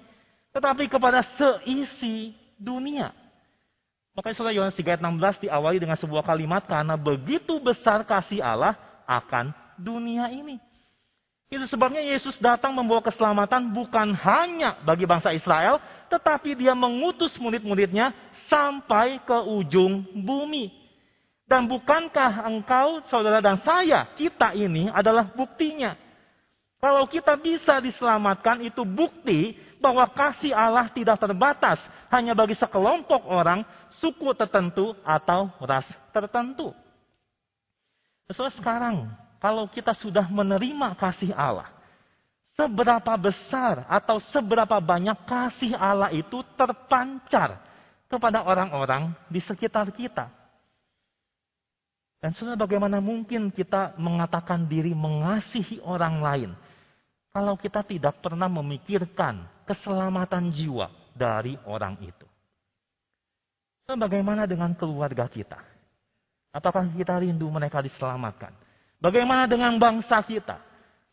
tetapi 0.52 0.86
kepada 0.86 1.24
seisi 1.36 2.36
dunia. 2.60 3.10
Makanya 4.12 4.36
surah 4.36 4.52
Yohanes 4.52 4.76
3 4.76 4.84
ayat 4.84 5.00
16 5.00 5.44
diawali 5.48 5.78
dengan 5.80 5.96
sebuah 5.96 6.20
kalimat 6.20 6.68
karena 6.68 7.00
begitu 7.00 7.56
besar 7.64 8.04
kasih 8.04 8.44
Allah 8.44 8.76
akan 9.08 9.48
dunia 9.80 10.28
ini. 10.28 10.60
Itu 11.52 11.68
sebabnya 11.68 12.00
Yesus 12.00 12.40
datang 12.40 12.72
membawa 12.72 13.04
keselamatan 13.04 13.76
bukan 13.76 14.16
hanya 14.16 14.80
bagi 14.88 15.04
bangsa 15.04 15.36
Israel, 15.36 15.76
tetapi 16.08 16.56
dia 16.56 16.72
mengutus 16.72 17.36
murid-muridnya 17.36 18.16
sampai 18.48 19.20
ke 19.20 19.36
ujung 19.52 20.00
bumi. 20.16 20.72
Dan 21.44 21.68
bukankah 21.68 22.48
engkau, 22.48 23.04
saudara 23.12 23.44
dan 23.44 23.60
saya, 23.60 24.08
kita 24.16 24.56
ini 24.56 24.88
adalah 24.88 25.28
buktinya. 25.28 25.92
Kalau 26.80 27.04
kita 27.04 27.36
bisa 27.36 27.84
diselamatkan, 27.84 28.64
itu 28.64 28.80
bukti 28.88 29.52
bahwa 29.76 30.08
kasih 30.08 30.56
Allah 30.56 30.88
tidak 30.88 31.20
terbatas 31.20 31.76
hanya 32.08 32.32
bagi 32.32 32.56
sekelompok 32.56 33.28
orang, 33.28 33.60
suku 34.00 34.32
tertentu, 34.32 34.96
atau 35.04 35.52
ras 35.60 35.84
tertentu. 36.16 36.72
Sesuai 38.32 38.56
sekarang, 38.56 39.12
kalau 39.42 39.66
kita 39.66 39.90
sudah 39.98 40.22
menerima 40.30 40.94
kasih 40.94 41.34
Allah, 41.34 41.66
seberapa 42.54 43.18
besar 43.18 43.82
atau 43.90 44.22
seberapa 44.30 44.78
banyak 44.78 45.18
kasih 45.26 45.74
Allah 45.74 46.14
itu 46.14 46.46
terpancar 46.54 47.58
kepada 48.06 48.46
orang-orang 48.46 49.10
di 49.26 49.42
sekitar 49.42 49.90
kita. 49.90 50.30
Dan 52.22 52.30
saudara 52.38 52.54
bagaimana 52.54 53.02
mungkin 53.02 53.50
kita 53.50 53.98
mengatakan 53.98 54.62
diri 54.62 54.94
mengasihi 54.94 55.82
orang 55.82 56.22
lain 56.22 56.50
kalau 57.34 57.58
kita 57.58 57.82
tidak 57.82 58.22
pernah 58.22 58.46
memikirkan 58.46 59.42
keselamatan 59.66 60.54
jiwa 60.54 60.86
dari 61.18 61.58
orang 61.66 61.98
itu. 61.98 62.30
Saudara 63.82 64.06
bagaimana 64.06 64.46
dengan 64.46 64.70
keluarga 64.78 65.26
kita? 65.26 65.58
Apakah 66.54 66.86
kita 66.94 67.18
rindu 67.18 67.50
mereka 67.50 67.82
diselamatkan? 67.82 68.61
Bagaimana 69.02 69.50
dengan 69.50 69.74
bangsa 69.82 70.22
kita? 70.22 70.62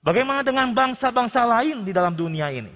Bagaimana 0.05 0.45
dengan 0.45 0.69
bangsa-bangsa 0.77 1.41
lain 1.41 1.81
di 1.81 1.89
dalam 1.89 2.13
dunia 2.13 2.53
ini? 2.53 2.69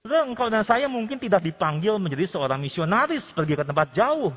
Saudara, 0.00 0.24
engkau 0.24 0.48
dan 0.48 0.64
saya 0.64 0.88
mungkin 0.88 1.20
tidak 1.20 1.44
dipanggil 1.44 2.00
menjadi 2.00 2.30
seorang 2.32 2.56
misionaris 2.56 3.26
pergi 3.36 3.52
ke 3.52 3.64
tempat 3.68 3.92
jauh. 3.92 4.32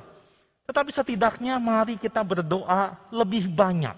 Tetapi 0.67 0.91
setidaknya 0.91 1.55
mari 1.57 1.95
kita 1.95 2.19
berdoa 2.19 2.99
lebih 3.15 3.47
banyak 3.47 3.95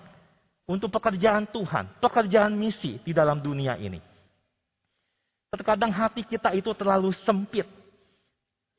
untuk 0.69 0.93
pekerjaan 0.93 1.49
Tuhan, 1.49 1.89
pekerjaan 1.97 2.53
misi 2.53 3.01
di 3.01 3.11
dalam 3.11 3.41
dunia 3.41 3.75
ini. 3.81 3.97
Terkadang 5.51 5.91
hati 5.91 6.23
kita 6.23 6.53
itu 6.53 6.71
terlalu 6.77 7.11
sempit. 7.25 7.67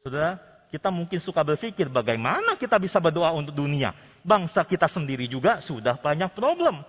Saudara, 0.00 0.40
kita 0.72 0.88
mungkin 0.88 1.20
suka 1.20 1.44
berpikir 1.44 1.92
bagaimana 1.92 2.56
kita 2.56 2.80
bisa 2.80 2.96
berdoa 2.96 3.28
untuk 3.36 3.52
dunia. 3.52 3.92
Bangsa 4.24 4.64
kita 4.64 4.88
sendiri 4.88 5.28
juga 5.28 5.60
sudah 5.60 6.00
banyak 6.00 6.32
problem. 6.32 6.80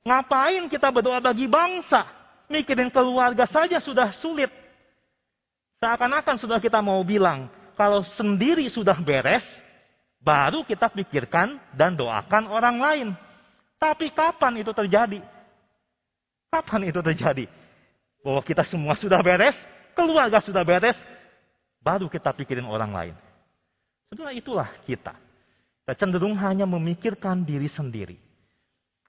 Ngapain 0.00 0.64
kita 0.72 0.88
berdoa 0.88 1.20
bagi 1.20 1.44
bangsa? 1.44 2.08
Mikirin 2.48 2.88
keluarga 2.88 3.44
saja 3.44 3.76
sudah 3.76 4.16
sulit. 4.24 4.48
Seakan-akan 5.84 6.40
sudah 6.40 6.56
kita 6.56 6.80
mau 6.80 7.04
bilang, 7.04 7.52
kalau 7.76 8.00
sendiri 8.16 8.66
sudah 8.72 8.96
beres, 8.96 9.44
Baru 10.18 10.66
kita 10.66 10.90
pikirkan 10.90 11.62
dan 11.78 11.94
doakan 11.94 12.50
orang 12.50 12.76
lain. 12.76 13.08
Tapi 13.78 14.10
kapan 14.10 14.58
itu 14.58 14.74
terjadi? 14.74 15.22
Kapan 16.50 16.90
itu 16.90 16.98
terjadi? 16.98 17.46
Bahwa 18.26 18.42
kita 18.42 18.66
semua 18.66 18.98
sudah 18.98 19.22
beres, 19.22 19.54
keluarga 19.94 20.42
sudah 20.42 20.66
beres, 20.66 20.98
baru 21.88 22.06
kita 22.12 22.36
pikirin 22.36 22.68
orang 22.68 22.92
lain. 22.92 23.16
Setelah 24.12 24.36
itulah 24.36 24.68
kita. 24.84 25.16
Kita 25.80 25.92
cenderung 25.96 26.36
hanya 26.36 26.68
memikirkan 26.68 27.40
diri 27.40 27.64
sendiri. 27.72 28.20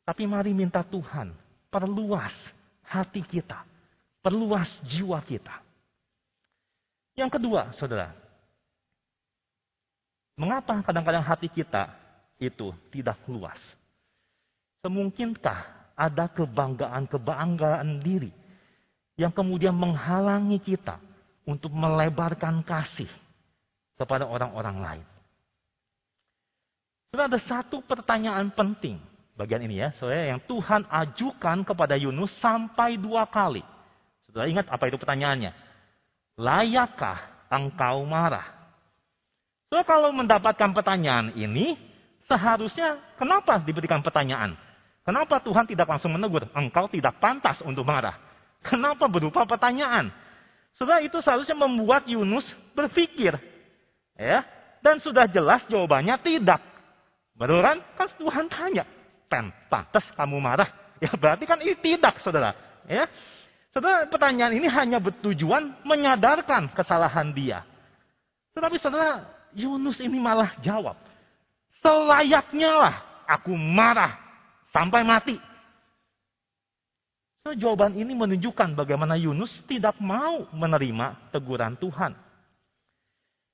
Tapi 0.07 0.23
mari 0.23 0.55
minta 0.55 0.79
Tuhan, 0.79 1.35
perluas 1.67 2.31
hati 2.87 3.19
kita, 3.19 3.67
perluas 4.23 4.79
jiwa 4.87 5.19
kita. 5.27 5.59
Yang 7.19 7.35
kedua, 7.35 7.75
saudara, 7.75 8.15
Mengapa 10.39 10.79
kadang-kadang 10.79 11.19
hati 11.19 11.51
kita 11.51 11.91
itu 12.39 12.71
tidak 12.95 13.19
luas? 13.27 13.59
Semungkinkah 14.79 15.91
ada 15.99 16.31
kebanggaan-kebanggaan 16.31 17.99
diri 17.99 18.31
yang 19.19 19.35
kemudian 19.35 19.75
menghalangi 19.75 20.55
kita 20.63 20.95
untuk 21.49 21.73
melebarkan 21.73 22.61
kasih 22.61 23.09
kepada 23.97 24.29
orang-orang 24.29 24.77
lain? 24.77 25.05
Sudah 27.09 27.25
ada 27.25 27.41
satu 27.41 27.81
pertanyaan 27.81 28.53
penting 28.53 29.01
bagian 29.39 29.63
ini 29.63 29.79
ya, 29.79 29.95
saya 29.95 30.35
yang 30.35 30.43
Tuhan 30.43 30.83
ajukan 30.91 31.63
kepada 31.63 31.95
Yunus 31.95 32.35
sampai 32.43 32.99
dua 32.99 33.23
kali. 33.23 33.63
Sudah 34.27 34.43
ingat 34.51 34.67
apa 34.67 34.91
itu 34.91 34.99
pertanyaannya? 34.99 35.55
Layakkah 36.35 37.47
engkau 37.47 38.03
marah? 38.03 38.59
So, 39.71 39.79
kalau 39.87 40.11
mendapatkan 40.11 40.75
pertanyaan 40.75 41.31
ini, 41.39 41.79
seharusnya 42.27 42.99
kenapa 43.15 43.63
diberikan 43.63 44.03
pertanyaan? 44.03 44.59
Kenapa 45.07 45.39
Tuhan 45.39 45.65
tidak 45.65 45.87
langsung 45.87 46.11
menegur? 46.11 46.45
Engkau 46.51 46.91
tidak 46.91 47.15
pantas 47.23 47.63
untuk 47.63 47.87
marah. 47.87 48.19
Kenapa 48.59 49.07
berupa 49.07 49.47
pertanyaan? 49.47 50.11
Sudah 50.77 51.01
itu 51.01 51.17
seharusnya 51.23 51.55
membuat 51.57 52.05
Yunus 52.05 52.45
berpikir. 52.75 53.35
Ya, 54.19 54.43
dan 54.83 54.99
sudah 54.99 55.27
jelas 55.27 55.63
jawabannya 55.71 56.15
tidak. 56.23 56.59
Betul 57.35 57.63
kan? 57.63 57.79
Kan 57.95 58.07
Tuhan 58.19 58.45
tanya, 58.51 58.83
"Pen, 59.31 59.51
pantas 59.71 60.03
kamu 60.15 60.37
marah?" 60.43 60.69
Ya 60.99 61.15
berarti 61.15 61.47
kan 61.47 61.55
ini 61.63 61.79
tidak, 61.79 62.19
Saudara. 62.19 62.51
Ya. 62.83 63.07
Saudara, 63.71 64.03
pertanyaan 64.11 64.51
ini 64.51 64.67
hanya 64.67 64.99
bertujuan 64.99 65.79
menyadarkan 65.87 66.75
kesalahan 66.75 67.31
dia. 67.31 67.63
Tetapi 68.51 68.75
saudara, 68.81 69.23
Yunus 69.55 70.01
ini 70.03 70.19
malah 70.19 70.57
jawab. 70.59 70.97
Selayaknya 71.79 72.71
lah 72.75 72.95
aku 73.29 73.55
marah 73.55 74.17
sampai 74.73 75.05
mati. 75.05 75.39
So, 77.49 77.57
jawaban 77.57 77.97
ini 77.97 78.13
menunjukkan 78.13 78.77
bagaimana 78.77 79.17
Yunus 79.17 79.49
tidak 79.65 79.97
mau 79.97 80.45
menerima 80.53 81.33
teguran 81.33 81.73
Tuhan. 81.81 82.13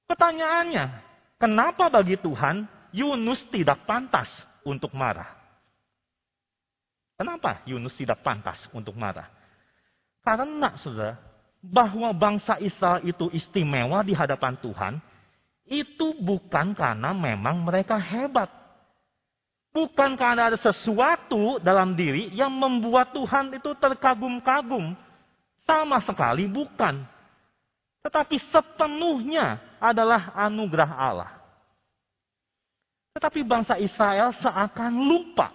Pertanyaannya, 0.03 0.99
kenapa 1.39 1.87
bagi 1.87 2.19
Tuhan 2.19 2.67
Yunus 2.91 3.39
tidak 3.55 3.87
pantas 3.87 4.27
untuk 4.67 4.91
marah? 4.91 5.31
Kenapa 7.15 7.63
Yunus 7.63 7.95
tidak 7.95 8.19
pantas 8.19 8.59
untuk 8.75 8.99
marah? 8.99 9.31
Karena 10.27 10.75
saudara, 10.75 11.15
bahwa 11.63 12.11
bangsa 12.11 12.59
Israel 12.59 12.99
itu 12.99 13.31
istimewa 13.31 14.03
di 14.03 14.11
hadapan 14.11 14.59
Tuhan, 14.59 14.99
itu 15.71 16.19
bukan 16.19 16.75
karena 16.75 17.15
memang 17.15 17.63
mereka 17.63 17.95
hebat. 17.95 18.51
Bukan 19.75 20.15
karena 20.15 20.47
ada 20.47 20.55
sesuatu 20.55 21.59
dalam 21.59 21.99
diri 21.99 22.31
yang 22.31 22.47
membuat 22.47 23.11
Tuhan 23.11 23.51
itu 23.59 23.75
terkagum-kagum. 23.75 24.95
Sama 25.67 25.99
sekali 25.99 26.47
bukan. 26.47 27.03
Tetapi 27.99 28.39
sepenuhnya 28.55 29.59
adalah 29.75 30.31
anugerah 30.31 30.91
Allah. 30.95 31.31
Tetapi 33.19 33.43
bangsa 33.43 33.75
Israel 33.75 34.31
seakan 34.39 34.95
lupa 34.95 35.51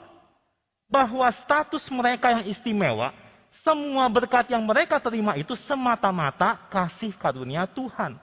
bahwa 0.84 1.24
status 1.40 1.88
mereka 1.88 2.28
yang 2.28 2.44
istimewa, 2.44 3.16
semua 3.64 4.04
berkat 4.12 4.52
yang 4.52 4.60
mereka 4.68 5.00
terima 5.00 5.32
itu 5.40 5.56
semata-mata 5.64 6.60
kasih 6.68 7.16
karunia 7.16 7.64
Tuhan. 7.64 8.20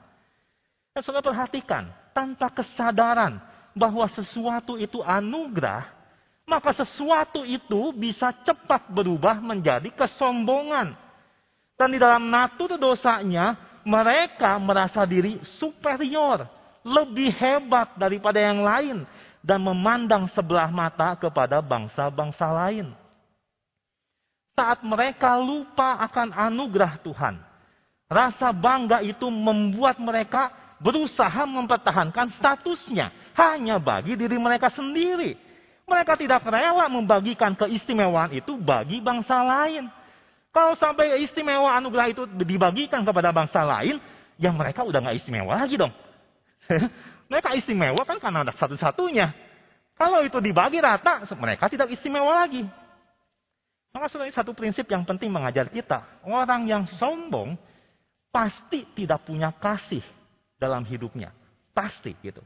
Dan 0.94 1.02
saudara 1.02 1.26
perhatikan, 1.26 1.90
tanpa 2.14 2.54
kesadaran 2.54 3.42
bahwa 3.78 4.10
sesuatu 4.10 4.76
itu 4.76 5.00
anugerah, 5.06 5.88
maka 6.50 6.74
sesuatu 6.74 7.46
itu 7.46 7.94
bisa 7.94 8.34
cepat 8.44 8.90
berubah 8.90 9.38
menjadi 9.38 9.88
kesombongan. 9.94 10.96
Dan 11.78 11.94
di 11.94 12.02
dalam 12.02 12.26
natur 12.28 12.76
dosanya, 12.82 13.54
mereka 13.86 14.58
merasa 14.58 15.06
diri 15.06 15.38
superior, 15.62 16.50
lebih 16.82 17.30
hebat 17.38 17.94
daripada 17.96 18.42
yang 18.42 18.66
lain, 18.66 18.98
dan 19.46 19.62
memandang 19.62 20.26
sebelah 20.34 20.68
mata 20.74 21.14
kepada 21.16 21.62
bangsa-bangsa 21.62 22.48
lain. 22.52 22.92
Saat 24.58 24.82
mereka 24.82 25.38
lupa 25.38 26.02
akan 26.02 26.34
anugerah 26.34 26.98
Tuhan, 27.06 27.38
rasa 28.10 28.50
bangga 28.50 29.06
itu 29.06 29.30
membuat 29.30 30.02
mereka 30.02 30.50
berusaha 30.82 31.46
mempertahankan 31.46 32.34
statusnya 32.38 33.10
hanya 33.38 33.78
bagi 33.78 34.18
diri 34.18 34.36
mereka 34.42 34.74
sendiri. 34.74 35.38
Mereka 35.88 36.20
tidak 36.20 36.44
rela 36.44 36.90
membagikan 36.92 37.56
keistimewaan 37.56 38.36
itu 38.36 38.60
bagi 38.60 39.00
bangsa 39.00 39.40
lain. 39.40 39.88
Kalau 40.52 40.74
sampai 40.76 41.22
istimewa 41.22 41.72
anugerah 41.78 42.12
itu 42.12 42.26
dibagikan 42.44 43.06
kepada 43.06 43.30
bangsa 43.32 43.62
lain, 43.62 44.02
ya 44.36 44.50
mereka 44.52 44.84
udah 44.84 45.00
nggak 45.00 45.18
istimewa 45.22 45.54
lagi 45.54 45.78
dong. 45.80 45.94
mereka 47.32 47.56
istimewa 47.56 48.02
kan 48.04 48.18
karena 48.20 48.42
ada 48.44 48.52
satu-satunya. 48.58 49.32
Kalau 49.96 50.26
itu 50.26 50.42
dibagi 50.42 50.82
rata, 50.82 51.24
mereka 51.38 51.70
tidak 51.70 51.94
istimewa 51.94 52.44
lagi. 52.44 52.66
Maka 53.94 54.14
ini 54.22 54.34
satu 54.34 54.54
prinsip 54.54 54.86
yang 54.90 55.02
penting 55.08 55.32
mengajar 55.32 55.72
kita. 55.72 56.22
Orang 56.26 56.70
yang 56.70 56.86
sombong 57.00 57.58
pasti 58.30 58.86
tidak 58.94 59.26
punya 59.26 59.50
kasih 59.58 60.04
dalam 60.62 60.86
hidupnya. 60.86 61.34
Pasti 61.74 62.14
gitu. 62.22 62.44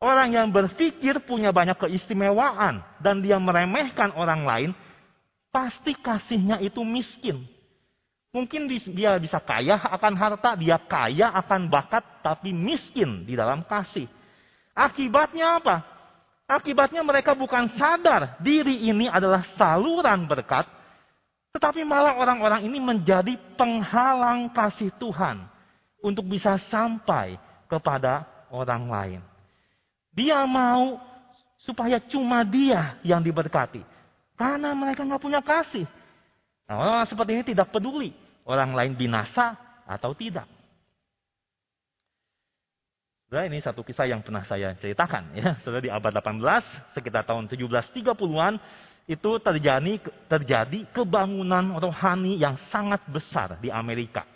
Orang 0.00 0.32
yang 0.32 0.48
berpikir 0.48 1.20
punya 1.28 1.52
banyak 1.52 1.76
keistimewaan 1.76 2.80
dan 3.04 3.20
dia 3.20 3.36
meremehkan 3.36 4.16
orang 4.16 4.48
lain, 4.48 4.70
pasti 5.52 5.92
kasihnya 5.92 6.56
itu 6.64 6.80
miskin. 6.80 7.44
Mungkin 8.32 8.64
dia 8.96 9.18
bisa 9.20 9.36
kaya 9.42 9.76
akan 9.76 10.14
harta, 10.16 10.56
dia 10.56 10.80
kaya 10.80 11.28
akan 11.36 11.68
bakat, 11.68 12.00
tapi 12.24 12.48
miskin 12.48 13.28
di 13.28 13.36
dalam 13.36 13.60
kasih. 13.68 14.08
Akibatnya 14.72 15.60
apa? 15.60 15.84
Akibatnya 16.48 17.04
mereka 17.04 17.36
bukan 17.36 17.68
sadar 17.76 18.40
diri 18.40 18.88
ini 18.88 19.04
adalah 19.04 19.44
saluran 19.60 20.24
berkat, 20.24 20.64
tetapi 21.52 21.84
malah 21.84 22.16
orang-orang 22.16 22.64
ini 22.64 22.80
menjadi 22.80 23.36
penghalang 23.58 24.48
kasih 24.54 24.88
Tuhan 24.96 25.44
untuk 26.00 26.24
bisa 26.24 26.56
sampai 26.72 27.36
kepada 27.68 28.24
orang 28.48 28.88
lain. 28.88 29.20
Dia 30.10 30.42
mau 30.46 30.98
supaya 31.62 32.00
cuma 32.02 32.42
dia 32.42 32.98
yang 33.06 33.22
diberkati. 33.22 33.84
Karena 34.34 34.72
mereka 34.72 35.04
nggak 35.04 35.22
punya 35.22 35.40
kasih. 35.44 35.84
Nah, 36.66 36.76
orang 36.80 37.06
seperti 37.06 37.30
ini 37.36 37.44
tidak 37.44 37.68
peduli 37.74 38.14
orang 38.46 38.72
lain 38.72 38.92
binasa 38.96 39.54
atau 39.84 40.14
tidak. 40.14 40.46
Nah, 43.30 43.46
ini 43.46 43.62
satu 43.62 43.86
kisah 43.86 44.10
yang 44.10 44.26
pernah 44.26 44.42
saya 44.42 44.74
ceritakan 44.74 45.38
ya. 45.38 45.54
Sudah 45.62 45.78
di 45.78 45.86
abad 45.86 46.10
18, 46.10 46.94
sekitar 46.98 47.22
tahun 47.22 47.46
1730-an 47.46 48.58
itu 49.06 49.30
terjadi 49.38 49.94
terjadi 50.26 50.86
kebangunan 50.90 51.78
rohani 51.78 52.38
yang 52.38 52.58
sangat 52.74 53.02
besar 53.06 53.58
di 53.62 53.70
Amerika. 53.70 54.26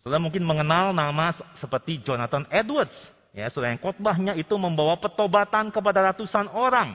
Sudah 0.00 0.20
mungkin 0.20 0.44
mengenal 0.44 0.92
nama 0.92 1.32
seperti 1.56 2.00
Jonathan 2.04 2.44
Edwards 2.52 2.96
Ya, 3.34 3.50
saudara 3.50 3.74
yang 3.74 3.82
khotbahnya 3.82 4.38
itu 4.38 4.54
membawa 4.54 4.94
petobatan 4.94 5.74
kepada 5.74 6.14
ratusan 6.14 6.46
orang. 6.54 6.94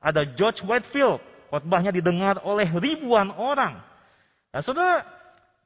Ada 0.00 0.24
George 0.32 0.64
Whitefield, 0.64 1.20
khotbahnya 1.52 1.92
didengar 1.92 2.40
oleh 2.40 2.64
ribuan 2.72 3.28
orang. 3.36 3.84
Nah, 4.48 4.64
saudara, 4.64 5.04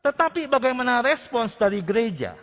tetapi 0.02 0.50
bagaimana 0.50 1.07
respons 1.07 1.54
dari 1.54 1.78
gereja? 1.78 2.35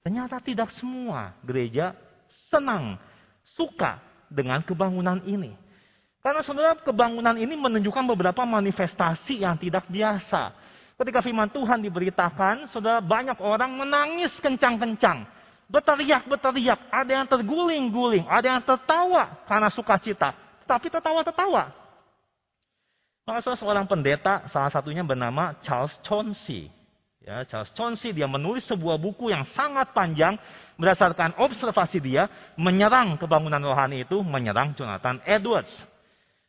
Ternyata 0.00 0.40
tidak 0.40 0.72
semua 0.80 1.36
gereja 1.44 1.92
senang, 2.48 2.96
suka 3.44 4.00
dengan 4.32 4.64
kebangunan 4.64 5.20
ini. 5.28 5.52
Karena 6.24 6.40
saudara, 6.40 6.80
kebangunan 6.80 7.36
ini 7.36 7.60
menunjukkan 7.60 8.08
beberapa 8.16 8.40
manifestasi 8.48 9.44
yang 9.44 9.60
tidak 9.60 9.84
biasa. 9.92 10.56
Ketika 10.96 11.20
firman 11.20 11.52
Tuhan 11.52 11.84
diberitakan, 11.84 12.72
saudara 12.72 13.04
banyak 13.04 13.36
orang 13.44 13.84
menangis 13.84 14.32
kencang-kencang 14.40 15.35
berteriak-berteriak, 15.66 16.90
ada 16.90 17.12
yang 17.22 17.26
terguling-guling, 17.26 18.24
ada 18.26 18.46
yang 18.56 18.62
tertawa 18.62 19.42
karena 19.46 19.68
sukacita, 19.70 20.34
tapi 20.64 20.86
tertawa-tertawa. 20.90 21.74
Maka 23.26 23.42
salah 23.42 23.58
seorang 23.58 23.86
pendeta, 23.90 24.46
salah 24.54 24.70
satunya 24.70 25.02
bernama 25.02 25.58
Charles 25.66 25.90
Chauncey. 26.06 26.70
Ya, 27.18 27.42
Charles 27.42 27.74
Chauncey 27.74 28.14
dia 28.14 28.30
menulis 28.30 28.62
sebuah 28.70 29.02
buku 29.02 29.34
yang 29.34 29.42
sangat 29.50 29.90
panjang 29.90 30.38
berdasarkan 30.78 31.34
observasi 31.42 31.98
dia 31.98 32.30
menyerang 32.54 33.18
kebangunan 33.18 33.58
rohani 33.58 34.06
itu, 34.06 34.22
menyerang 34.22 34.78
Jonathan 34.78 35.18
Edwards. 35.26 35.74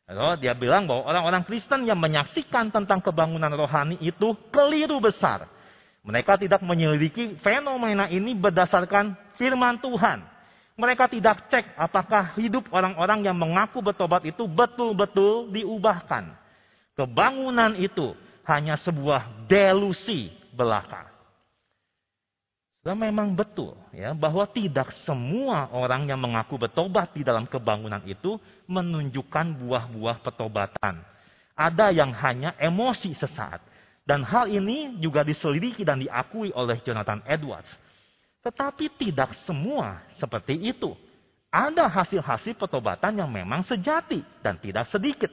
Lalu 0.06 0.46
dia 0.46 0.54
bilang 0.54 0.86
bahwa 0.86 1.10
orang-orang 1.10 1.42
Kristen 1.44 1.90
yang 1.90 1.98
menyaksikan 1.98 2.70
tentang 2.70 3.02
kebangunan 3.02 3.50
rohani 3.52 3.98
itu 3.98 4.38
keliru 4.54 5.02
besar. 5.02 5.50
Mereka 6.08 6.40
tidak 6.40 6.64
menyelidiki 6.64 7.36
fenomena 7.44 8.08
ini 8.08 8.32
berdasarkan 8.32 9.12
firman 9.36 9.76
Tuhan. 9.84 10.24
Mereka 10.80 11.12
tidak 11.12 11.52
cek 11.52 11.76
apakah 11.76 12.32
hidup 12.40 12.72
orang-orang 12.72 13.28
yang 13.28 13.36
mengaku 13.36 13.84
bertobat 13.84 14.24
itu 14.24 14.48
betul-betul 14.48 15.52
diubahkan. 15.52 16.32
Kebangunan 16.96 17.76
itu 17.76 18.16
hanya 18.48 18.80
sebuah 18.80 19.52
delusi 19.52 20.32
belaka. 20.56 21.12
Dan 22.88 23.04
memang 23.04 23.36
betul 23.36 23.76
ya 23.92 24.16
bahwa 24.16 24.48
tidak 24.48 24.96
semua 25.04 25.68
orang 25.76 26.08
yang 26.08 26.24
mengaku 26.24 26.56
bertobat 26.56 27.12
di 27.12 27.20
dalam 27.20 27.44
kebangunan 27.44 28.00
itu 28.08 28.40
menunjukkan 28.64 29.60
buah-buah 29.60 30.24
pertobatan. 30.24 31.04
Ada 31.52 31.92
yang 31.92 32.16
hanya 32.16 32.56
emosi 32.56 33.12
sesaat. 33.12 33.60
Dan 34.08 34.24
hal 34.24 34.48
ini 34.48 34.96
juga 35.04 35.20
diselidiki 35.28 35.84
dan 35.84 36.00
diakui 36.00 36.56
oleh 36.56 36.80
Jonathan 36.80 37.20
Edwards. 37.28 37.68
Tetapi 38.40 38.88
tidak 38.96 39.36
semua 39.44 40.00
seperti 40.16 40.56
itu. 40.56 40.96
Ada 41.52 41.92
hasil-hasil 41.92 42.56
pertobatan 42.56 43.20
yang 43.20 43.28
memang 43.28 43.68
sejati 43.68 44.24
dan 44.40 44.56
tidak 44.64 44.88
sedikit. 44.88 45.28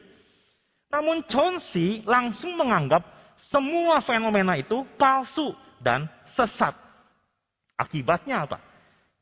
Namun 0.90 1.22
Chauncey 1.30 2.02
langsung 2.02 2.58
menganggap 2.58 3.06
semua 3.46 4.02
fenomena 4.02 4.58
itu 4.58 4.82
palsu 4.98 5.54
dan 5.78 6.10
sesat. 6.34 6.74
Akibatnya 7.78 8.42
apa? 8.42 8.58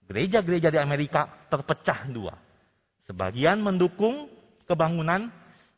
Gereja-gereja 0.08 0.72
di 0.72 0.80
Amerika 0.80 1.28
terpecah 1.52 2.08
dua. 2.08 2.40
Sebagian 3.04 3.60
mendukung 3.60 4.32
kebangunan, 4.64 5.28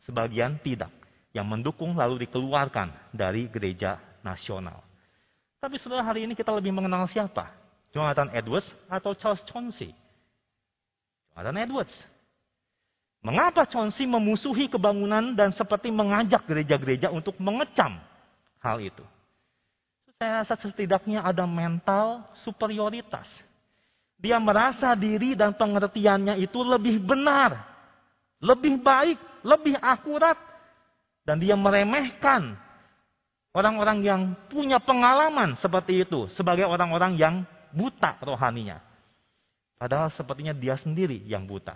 sebagian 0.06 0.62
tidak 0.62 0.90
yang 1.34 1.50
mendukung 1.50 1.98
lalu 1.98 2.24
dikeluarkan 2.24 2.94
dari 3.10 3.50
gereja 3.50 3.98
nasional. 4.22 4.80
Tapi 5.58 5.76
setelah 5.82 6.06
hari 6.06 6.30
ini 6.30 6.38
kita 6.38 6.54
lebih 6.54 6.70
mengenal 6.70 7.10
siapa? 7.10 7.50
Jonathan 7.90 8.30
Edwards 8.30 8.70
atau 8.86 9.12
Charles 9.18 9.42
Chauncey? 9.50 9.90
Jonathan 11.34 11.58
Edwards. 11.58 11.94
Mengapa 13.18 13.66
Chauncey 13.66 14.06
memusuhi 14.06 14.70
kebangunan 14.70 15.34
dan 15.34 15.50
seperti 15.50 15.90
mengajak 15.90 16.46
gereja-gereja 16.46 17.10
untuk 17.10 17.34
mengecam 17.42 17.98
hal 18.62 18.78
itu? 18.78 19.02
Saya 20.20 20.44
rasa 20.44 20.54
setidaknya 20.54 21.26
ada 21.26 21.42
mental 21.48 22.22
superioritas. 22.46 23.26
Dia 24.20 24.38
merasa 24.38 24.94
diri 24.94 25.34
dan 25.34 25.56
pengertiannya 25.56 26.38
itu 26.38 26.62
lebih 26.62 27.02
benar, 27.02 27.58
lebih 28.38 28.78
baik, 28.78 29.18
lebih 29.42 29.74
akurat 29.82 30.53
dan 31.24 31.40
dia 31.40 31.56
meremehkan 31.56 32.56
orang-orang 33.56 33.98
yang 34.04 34.22
punya 34.52 34.76
pengalaman 34.78 35.56
seperti 35.58 36.04
itu 36.04 36.28
sebagai 36.36 36.68
orang-orang 36.68 37.16
yang 37.16 37.34
buta 37.72 38.20
rohaninya. 38.20 38.78
Padahal 39.80 40.12
sepertinya 40.14 40.54
dia 40.54 40.78
sendiri 40.78 41.24
yang 41.26 41.44
buta. 41.48 41.74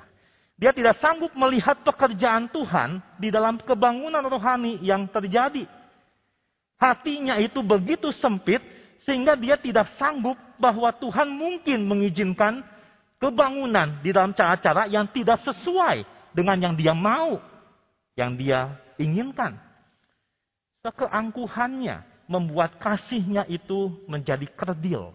Dia 0.59 0.75
tidak 0.75 0.99
sanggup 0.99 1.31
melihat 1.39 1.81
pekerjaan 1.87 2.51
Tuhan 2.51 2.99
di 3.19 3.31
dalam 3.31 3.63
kebangunan 3.63 4.23
rohani 4.27 4.83
yang 4.83 5.07
terjadi. 5.07 5.67
Hatinya 6.79 7.39
itu 7.39 7.63
begitu 7.63 8.11
sempit 8.15 8.63
sehingga 9.03 9.39
dia 9.39 9.59
tidak 9.59 9.91
sanggup 9.99 10.35
bahwa 10.59 10.91
Tuhan 10.95 11.31
mungkin 11.31 11.87
mengizinkan 11.87 12.63
kebangunan 13.23 14.03
di 14.03 14.11
dalam 14.11 14.35
cara-cara 14.35 14.87
yang 14.91 15.07
tidak 15.11 15.43
sesuai 15.47 16.07
dengan 16.35 16.59
yang 16.59 16.75
dia 16.75 16.95
mau, 16.95 17.39
yang 18.19 18.35
dia 18.35 18.75
inginkan. 18.99 19.55
Keangkuhannya 20.83 22.03
membuat 22.27 22.83
kasihnya 22.83 23.47
itu 23.47 23.95
menjadi 24.11 24.45
kerdil. 24.59 25.15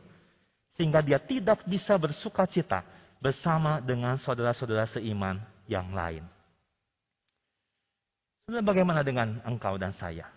Sehingga 0.80 1.04
dia 1.04 1.20
tidak 1.20 1.68
bisa 1.68 2.00
bersuka 2.00 2.48
cita 2.48 2.88
bersama 3.20 3.84
dengan 3.84 4.16
saudara-saudara 4.16 4.88
seiman 4.88 5.44
yang 5.68 5.92
lain. 5.92 6.24
Sebenarnya 8.44 8.66
bagaimana 8.66 9.02
dengan 9.04 9.40
engkau 9.44 9.76
dan 9.76 9.92
saya? 9.96 10.30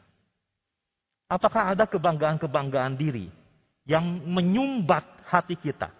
Apakah 1.27 1.75
ada 1.75 1.87
kebanggaan-kebanggaan 1.87 2.95
diri 2.95 3.31
yang 3.83 4.05
menyumbat 4.27 5.03
hati 5.27 5.59
kita? 5.59 5.91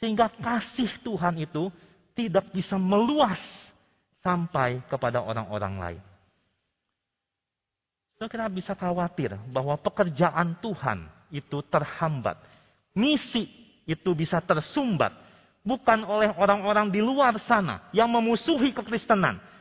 Sehingga 0.00 0.32
kasih 0.40 0.88
Tuhan 1.04 1.36
itu 1.36 1.68
tidak 2.16 2.48
bisa 2.50 2.80
meluas 2.80 3.38
sampai 4.24 4.80
kepada 4.88 5.20
orang-orang 5.20 5.74
lain. 5.76 6.02
Kita 8.16 8.48
bisa 8.48 8.72
khawatir 8.72 9.36
bahwa 9.52 9.76
pekerjaan 9.76 10.56
Tuhan 10.64 11.04
itu 11.28 11.60
terhambat. 11.68 12.40
Misi 12.96 13.44
itu 13.84 14.16
bisa 14.16 14.40
tersumbat. 14.40 15.12
Bukan 15.60 16.08
oleh 16.08 16.32
orang-orang 16.40 16.88
di 16.88 17.04
luar 17.04 17.36
sana 17.44 17.84
yang 17.92 18.08
memusuhi 18.08 18.72
kekristenan. 18.72 19.52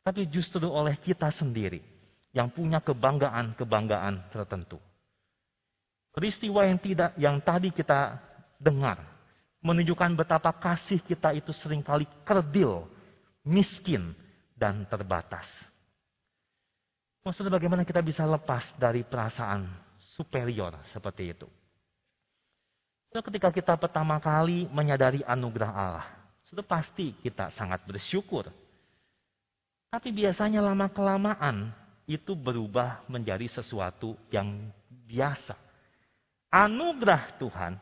tapi 0.00 0.24
justru 0.32 0.64
oleh 0.64 0.96
kita 0.96 1.28
sendiri 1.28 1.84
yang 2.32 2.48
punya 2.48 2.80
kebanggaan-kebanggaan 2.80 4.32
tertentu. 4.32 4.80
Peristiwa 6.10 6.64
yang 6.64 6.80
tidak 6.80 7.12
yang 7.20 7.36
tadi 7.44 7.68
kita 7.68 8.16
dengar 8.56 8.98
menunjukkan 9.60 10.16
betapa 10.16 10.56
kasih 10.56 11.04
kita 11.04 11.36
itu 11.36 11.52
sering 11.52 11.84
kali 11.84 12.08
kerdil, 12.24 12.88
miskin, 13.44 14.12
dan 14.60 14.84
terbatas. 14.84 15.48
Maksudnya 17.24 17.56
bagaimana 17.56 17.88
kita 17.88 18.04
bisa 18.04 18.28
lepas 18.28 18.76
dari 18.76 19.00
perasaan 19.00 19.64
superior 20.12 20.76
seperti 20.92 21.32
itu. 21.32 21.48
So, 23.10 23.24
ketika 23.24 23.48
kita 23.50 23.74
pertama 23.80 24.20
kali 24.20 24.68
menyadari 24.70 25.24
anugerah 25.24 25.72
Allah, 25.72 26.06
sudah 26.46 26.62
pasti 26.62 27.16
kita 27.24 27.50
sangat 27.56 27.82
bersyukur. 27.88 28.46
Tapi 29.90 30.14
biasanya 30.14 30.62
lama-kelamaan 30.62 31.74
itu 32.06 32.38
berubah 32.38 33.02
menjadi 33.10 33.50
sesuatu 33.50 34.14
yang 34.30 34.70
biasa. 35.10 35.58
Anugerah 36.50 37.34
Tuhan 37.42 37.74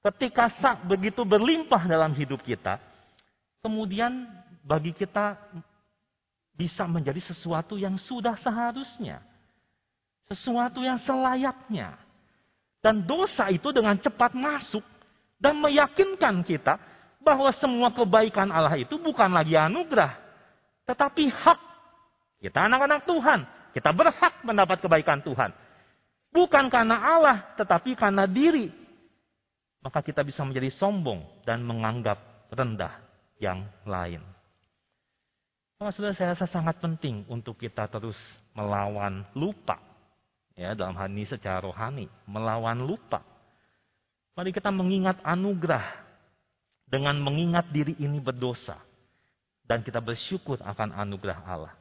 ketika 0.00 0.48
sak 0.60 0.84
begitu 0.88 1.24
berlimpah 1.24 1.84
dalam 1.84 2.12
hidup 2.16 2.40
kita, 2.44 2.80
kemudian 3.64 4.28
bagi 4.64 4.96
kita 4.96 5.36
bisa 6.56 6.88
menjadi 6.88 7.20
sesuatu 7.20 7.76
yang 7.76 8.00
sudah 8.00 8.34
seharusnya. 8.40 9.20
Sesuatu 10.24 10.80
yang 10.80 10.96
selayaknya. 11.04 12.00
Dan 12.80 13.04
dosa 13.04 13.52
itu 13.52 13.68
dengan 13.72 14.00
cepat 14.00 14.32
masuk 14.32 14.84
dan 15.36 15.60
meyakinkan 15.60 16.40
kita 16.40 16.80
bahwa 17.20 17.52
semua 17.56 17.92
kebaikan 17.92 18.48
Allah 18.52 18.76
itu 18.76 18.96
bukan 19.00 19.32
lagi 19.32 19.56
anugerah, 19.56 20.12
tetapi 20.84 21.32
hak. 21.32 21.60
Kita 22.44 22.68
anak-anak 22.68 23.08
Tuhan, 23.08 23.40
kita 23.72 23.90
berhak 23.96 24.44
mendapat 24.44 24.84
kebaikan 24.84 25.24
Tuhan. 25.24 25.48
Bukan 26.28 26.68
karena 26.68 27.00
Allah, 27.00 27.56
tetapi 27.56 27.96
karena 27.96 28.28
diri. 28.28 28.68
Maka 29.80 30.04
kita 30.04 30.20
bisa 30.20 30.44
menjadi 30.44 30.68
sombong 30.76 31.24
dan 31.48 31.64
menganggap 31.64 32.20
rendah 32.52 33.00
yang 33.40 33.64
lain. 33.88 34.20
Saudara 35.78 36.14
saya 36.14 36.32
rasa 36.38 36.46
sangat 36.46 36.78
penting 36.78 37.26
untuk 37.26 37.58
kita 37.58 37.90
terus 37.90 38.16
melawan 38.54 39.26
lupa. 39.34 39.82
Ya, 40.54 40.70
dalam 40.70 40.94
hal 40.94 41.10
ini 41.10 41.26
secara 41.26 41.58
rohani, 41.66 42.06
melawan 42.30 42.78
lupa. 42.78 43.26
Mari 44.38 44.54
kita 44.54 44.70
mengingat 44.70 45.18
anugerah 45.26 45.82
dengan 46.86 47.18
mengingat 47.18 47.74
diri 47.74 47.98
ini 47.98 48.22
berdosa 48.22 48.78
dan 49.66 49.82
kita 49.82 49.98
bersyukur 49.98 50.62
akan 50.62 50.94
anugerah 50.94 51.42
Allah. 51.42 51.74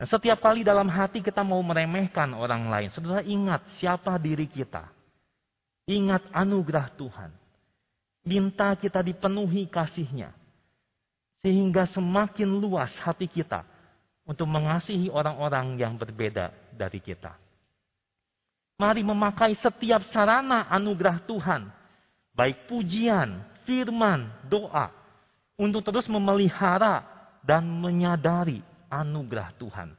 Dan 0.00 0.06
setiap 0.08 0.40
kali 0.40 0.64
dalam 0.64 0.88
hati 0.88 1.20
kita 1.20 1.44
mau 1.44 1.60
meremehkan 1.60 2.32
orang 2.32 2.70
lain, 2.70 2.88
saudara 2.94 3.20
ingat 3.20 3.60
siapa 3.76 4.16
diri 4.16 4.48
kita. 4.48 4.88
Ingat 5.84 6.32
anugerah 6.32 6.96
Tuhan. 6.96 7.30
Minta 8.24 8.72
kita 8.76 9.04
dipenuhi 9.04 9.68
kasihnya. 9.68 10.32
Sehingga 11.42 11.86
semakin 11.90 12.50
luas 12.58 12.90
hati 12.98 13.30
kita 13.30 13.62
untuk 14.28 14.44
mengasihi 14.44 15.08
orang-orang 15.08 15.80
yang 15.80 15.96
berbeda 15.96 16.52
dari 16.76 17.00
kita. 17.00 17.32
Mari 18.78 19.02
memakai 19.02 19.58
setiap 19.58 20.06
sarana 20.14 20.70
anugerah 20.70 21.18
Tuhan, 21.26 21.66
baik 22.30 22.70
pujian, 22.70 23.42
firman, 23.66 24.30
doa, 24.46 24.94
untuk 25.58 25.82
terus 25.82 26.06
memelihara 26.06 27.02
dan 27.42 27.66
menyadari 27.66 28.62
anugerah 28.86 29.50
Tuhan. 29.58 29.90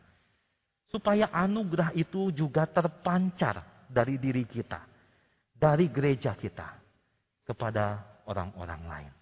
Supaya 0.87 1.27
anugerah 1.29 1.91
itu 1.93 2.31
juga 2.31 2.63
terpancar 2.65 3.85
dari 3.91 4.15
diri 4.15 4.47
kita, 4.47 4.87
dari 5.51 5.91
gereja 5.91 6.31
kita, 6.33 6.79
kepada 7.43 7.99
orang-orang 8.25 8.81
lain. 8.87 9.18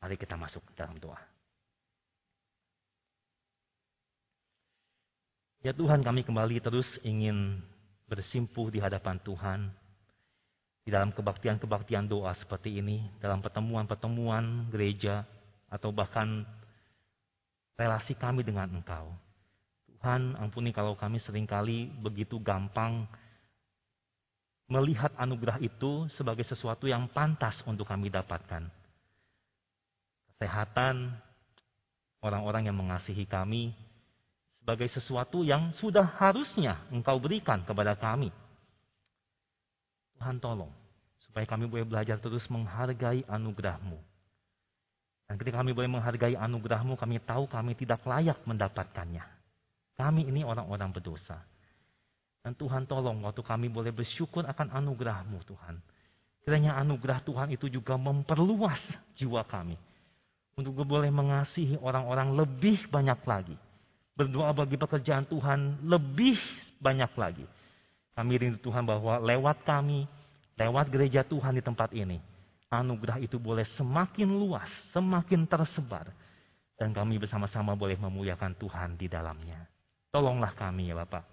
Mari 0.00 0.16
kita 0.20 0.36
masuk 0.36 0.62
dalam 0.76 0.96
doa. 1.00 1.18
Ya 5.64 5.74
Tuhan 5.74 6.04
kami 6.04 6.22
kembali 6.22 6.62
terus 6.62 6.86
ingin 7.02 7.58
bersimpuh 8.06 8.70
di 8.70 8.78
hadapan 8.78 9.18
Tuhan. 9.24 9.60
Di 10.86 10.94
dalam 10.94 11.10
kebaktian-kebaktian 11.10 12.06
doa 12.06 12.30
seperti 12.38 12.78
ini. 12.78 13.02
Dalam 13.18 13.42
pertemuan-pertemuan 13.42 14.70
gereja. 14.70 15.26
Atau 15.66 15.90
bahkan 15.90 16.46
relasi 17.74 18.14
kami 18.14 18.46
dengan 18.46 18.70
Engkau. 18.70 19.10
Tuhan 19.90 20.38
ampuni 20.38 20.70
kalau 20.70 20.94
kami 20.94 21.18
sering 21.18 21.48
kali 21.48 21.90
begitu 21.98 22.38
gampang 22.38 23.08
melihat 24.70 25.10
anugerah 25.18 25.58
itu 25.58 26.06
sebagai 26.14 26.42
sesuatu 26.46 26.86
yang 26.86 27.10
pantas 27.10 27.58
untuk 27.66 27.86
kami 27.86 28.10
dapatkan 28.10 28.66
kesehatan, 30.36 31.16
orang-orang 32.20 32.68
yang 32.68 32.76
mengasihi 32.76 33.24
kami 33.24 33.72
sebagai 34.60 34.92
sesuatu 34.92 35.40
yang 35.40 35.72
sudah 35.80 36.04
harusnya 36.20 36.84
Engkau 36.92 37.16
berikan 37.16 37.64
kepada 37.64 37.96
kami. 37.96 38.28
Tuhan 40.16 40.36
tolong, 40.36 40.72
supaya 41.24 41.48
kami 41.48 41.64
boleh 41.64 41.88
belajar 41.88 42.20
terus 42.20 42.44
menghargai 42.52 43.24
anugerah-Mu. 43.24 43.96
Dan 45.26 45.34
ketika 45.40 45.64
kami 45.64 45.72
boleh 45.72 45.88
menghargai 45.88 46.36
anugerah-Mu, 46.36 47.00
kami 47.00 47.16
tahu 47.24 47.48
kami 47.48 47.72
tidak 47.72 48.04
layak 48.04 48.36
mendapatkannya. 48.44 49.24
Kami 49.96 50.28
ini 50.28 50.44
orang-orang 50.44 50.92
berdosa. 50.92 51.40
Dan 52.44 52.52
Tuhan 52.52 52.84
tolong 52.84 53.24
waktu 53.24 53.40
kami 53.40 53.72
boleh 53.72 53.90
bersyukur 53.90 54.44
akan 54.44 54.68
anugerah-Mu 54.84 55.40
Tuhan. 55.48 55.80
Kiranya 56.44 56.78
anugerah 56.78 57.24
Tuhan 57.24 57.48
itu 57.50 57.66
juga 57.66 57.98
memperluas 57.98 58.78
jiwa 59.18 59.42
kami 59.42 59.74
untuk 60.56 60.88
boleh 60.88 61.12
mengasihi 61.12 61.76
orang-orang 61.84 62.32
lebih 62.32 62.88
banyak 62.88 63.20
lagi. 63.28 63.56
Berdoa 64.16 64.56
bagi 64.56 64.80
pekerjaan 64.80 65.28
Tuhan 65.28 65.84
lebih 65.84 66.40
banyak 66.80 67.12
lagi. 67.20 67.44
Kami 68.16 68.32
rindu 68.40 68.56
Tuhan 68.64 68.88
bahwa 68.88 69.20
lewat 69.20 69.60
kami, 69.68 70.08
lewat 70.56 70.88
gereja 70.88 71.20
Tuhan 71.20 71.60
di 71.60 71.62
tempat 71.62 71.92
ini, 71.92 72.16
anugerah 72.72 73.20
itu 73.20 73.36
boleh 73.36 73.68
semakin 73.76 74.32
luas, 74.32 74.72
semakin 74.96 75.44
tersebar. 75.44 76.08
Dan 76.80 76.96
kami 76.96 77.20
bersama-sama 77.20 77.76
boleh 77.76 78.00
memuliakan 78.00 78.56
Tuhan 78.56 78.96
di 78.96 79.12
dalamnya. 79.12 79.60
Tolonglah 80.08 80.56
kami 80.56 80.88
ya 80.88 80.96
Bapak. 80.96 81.24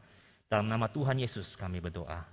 Dalam 0.51 0.67
nama 0.67 0.91
Tuhan 0.91 1.23
Yesus 1.23 1.47
kami 1.55 1.79
berdoa. 1.79 2.27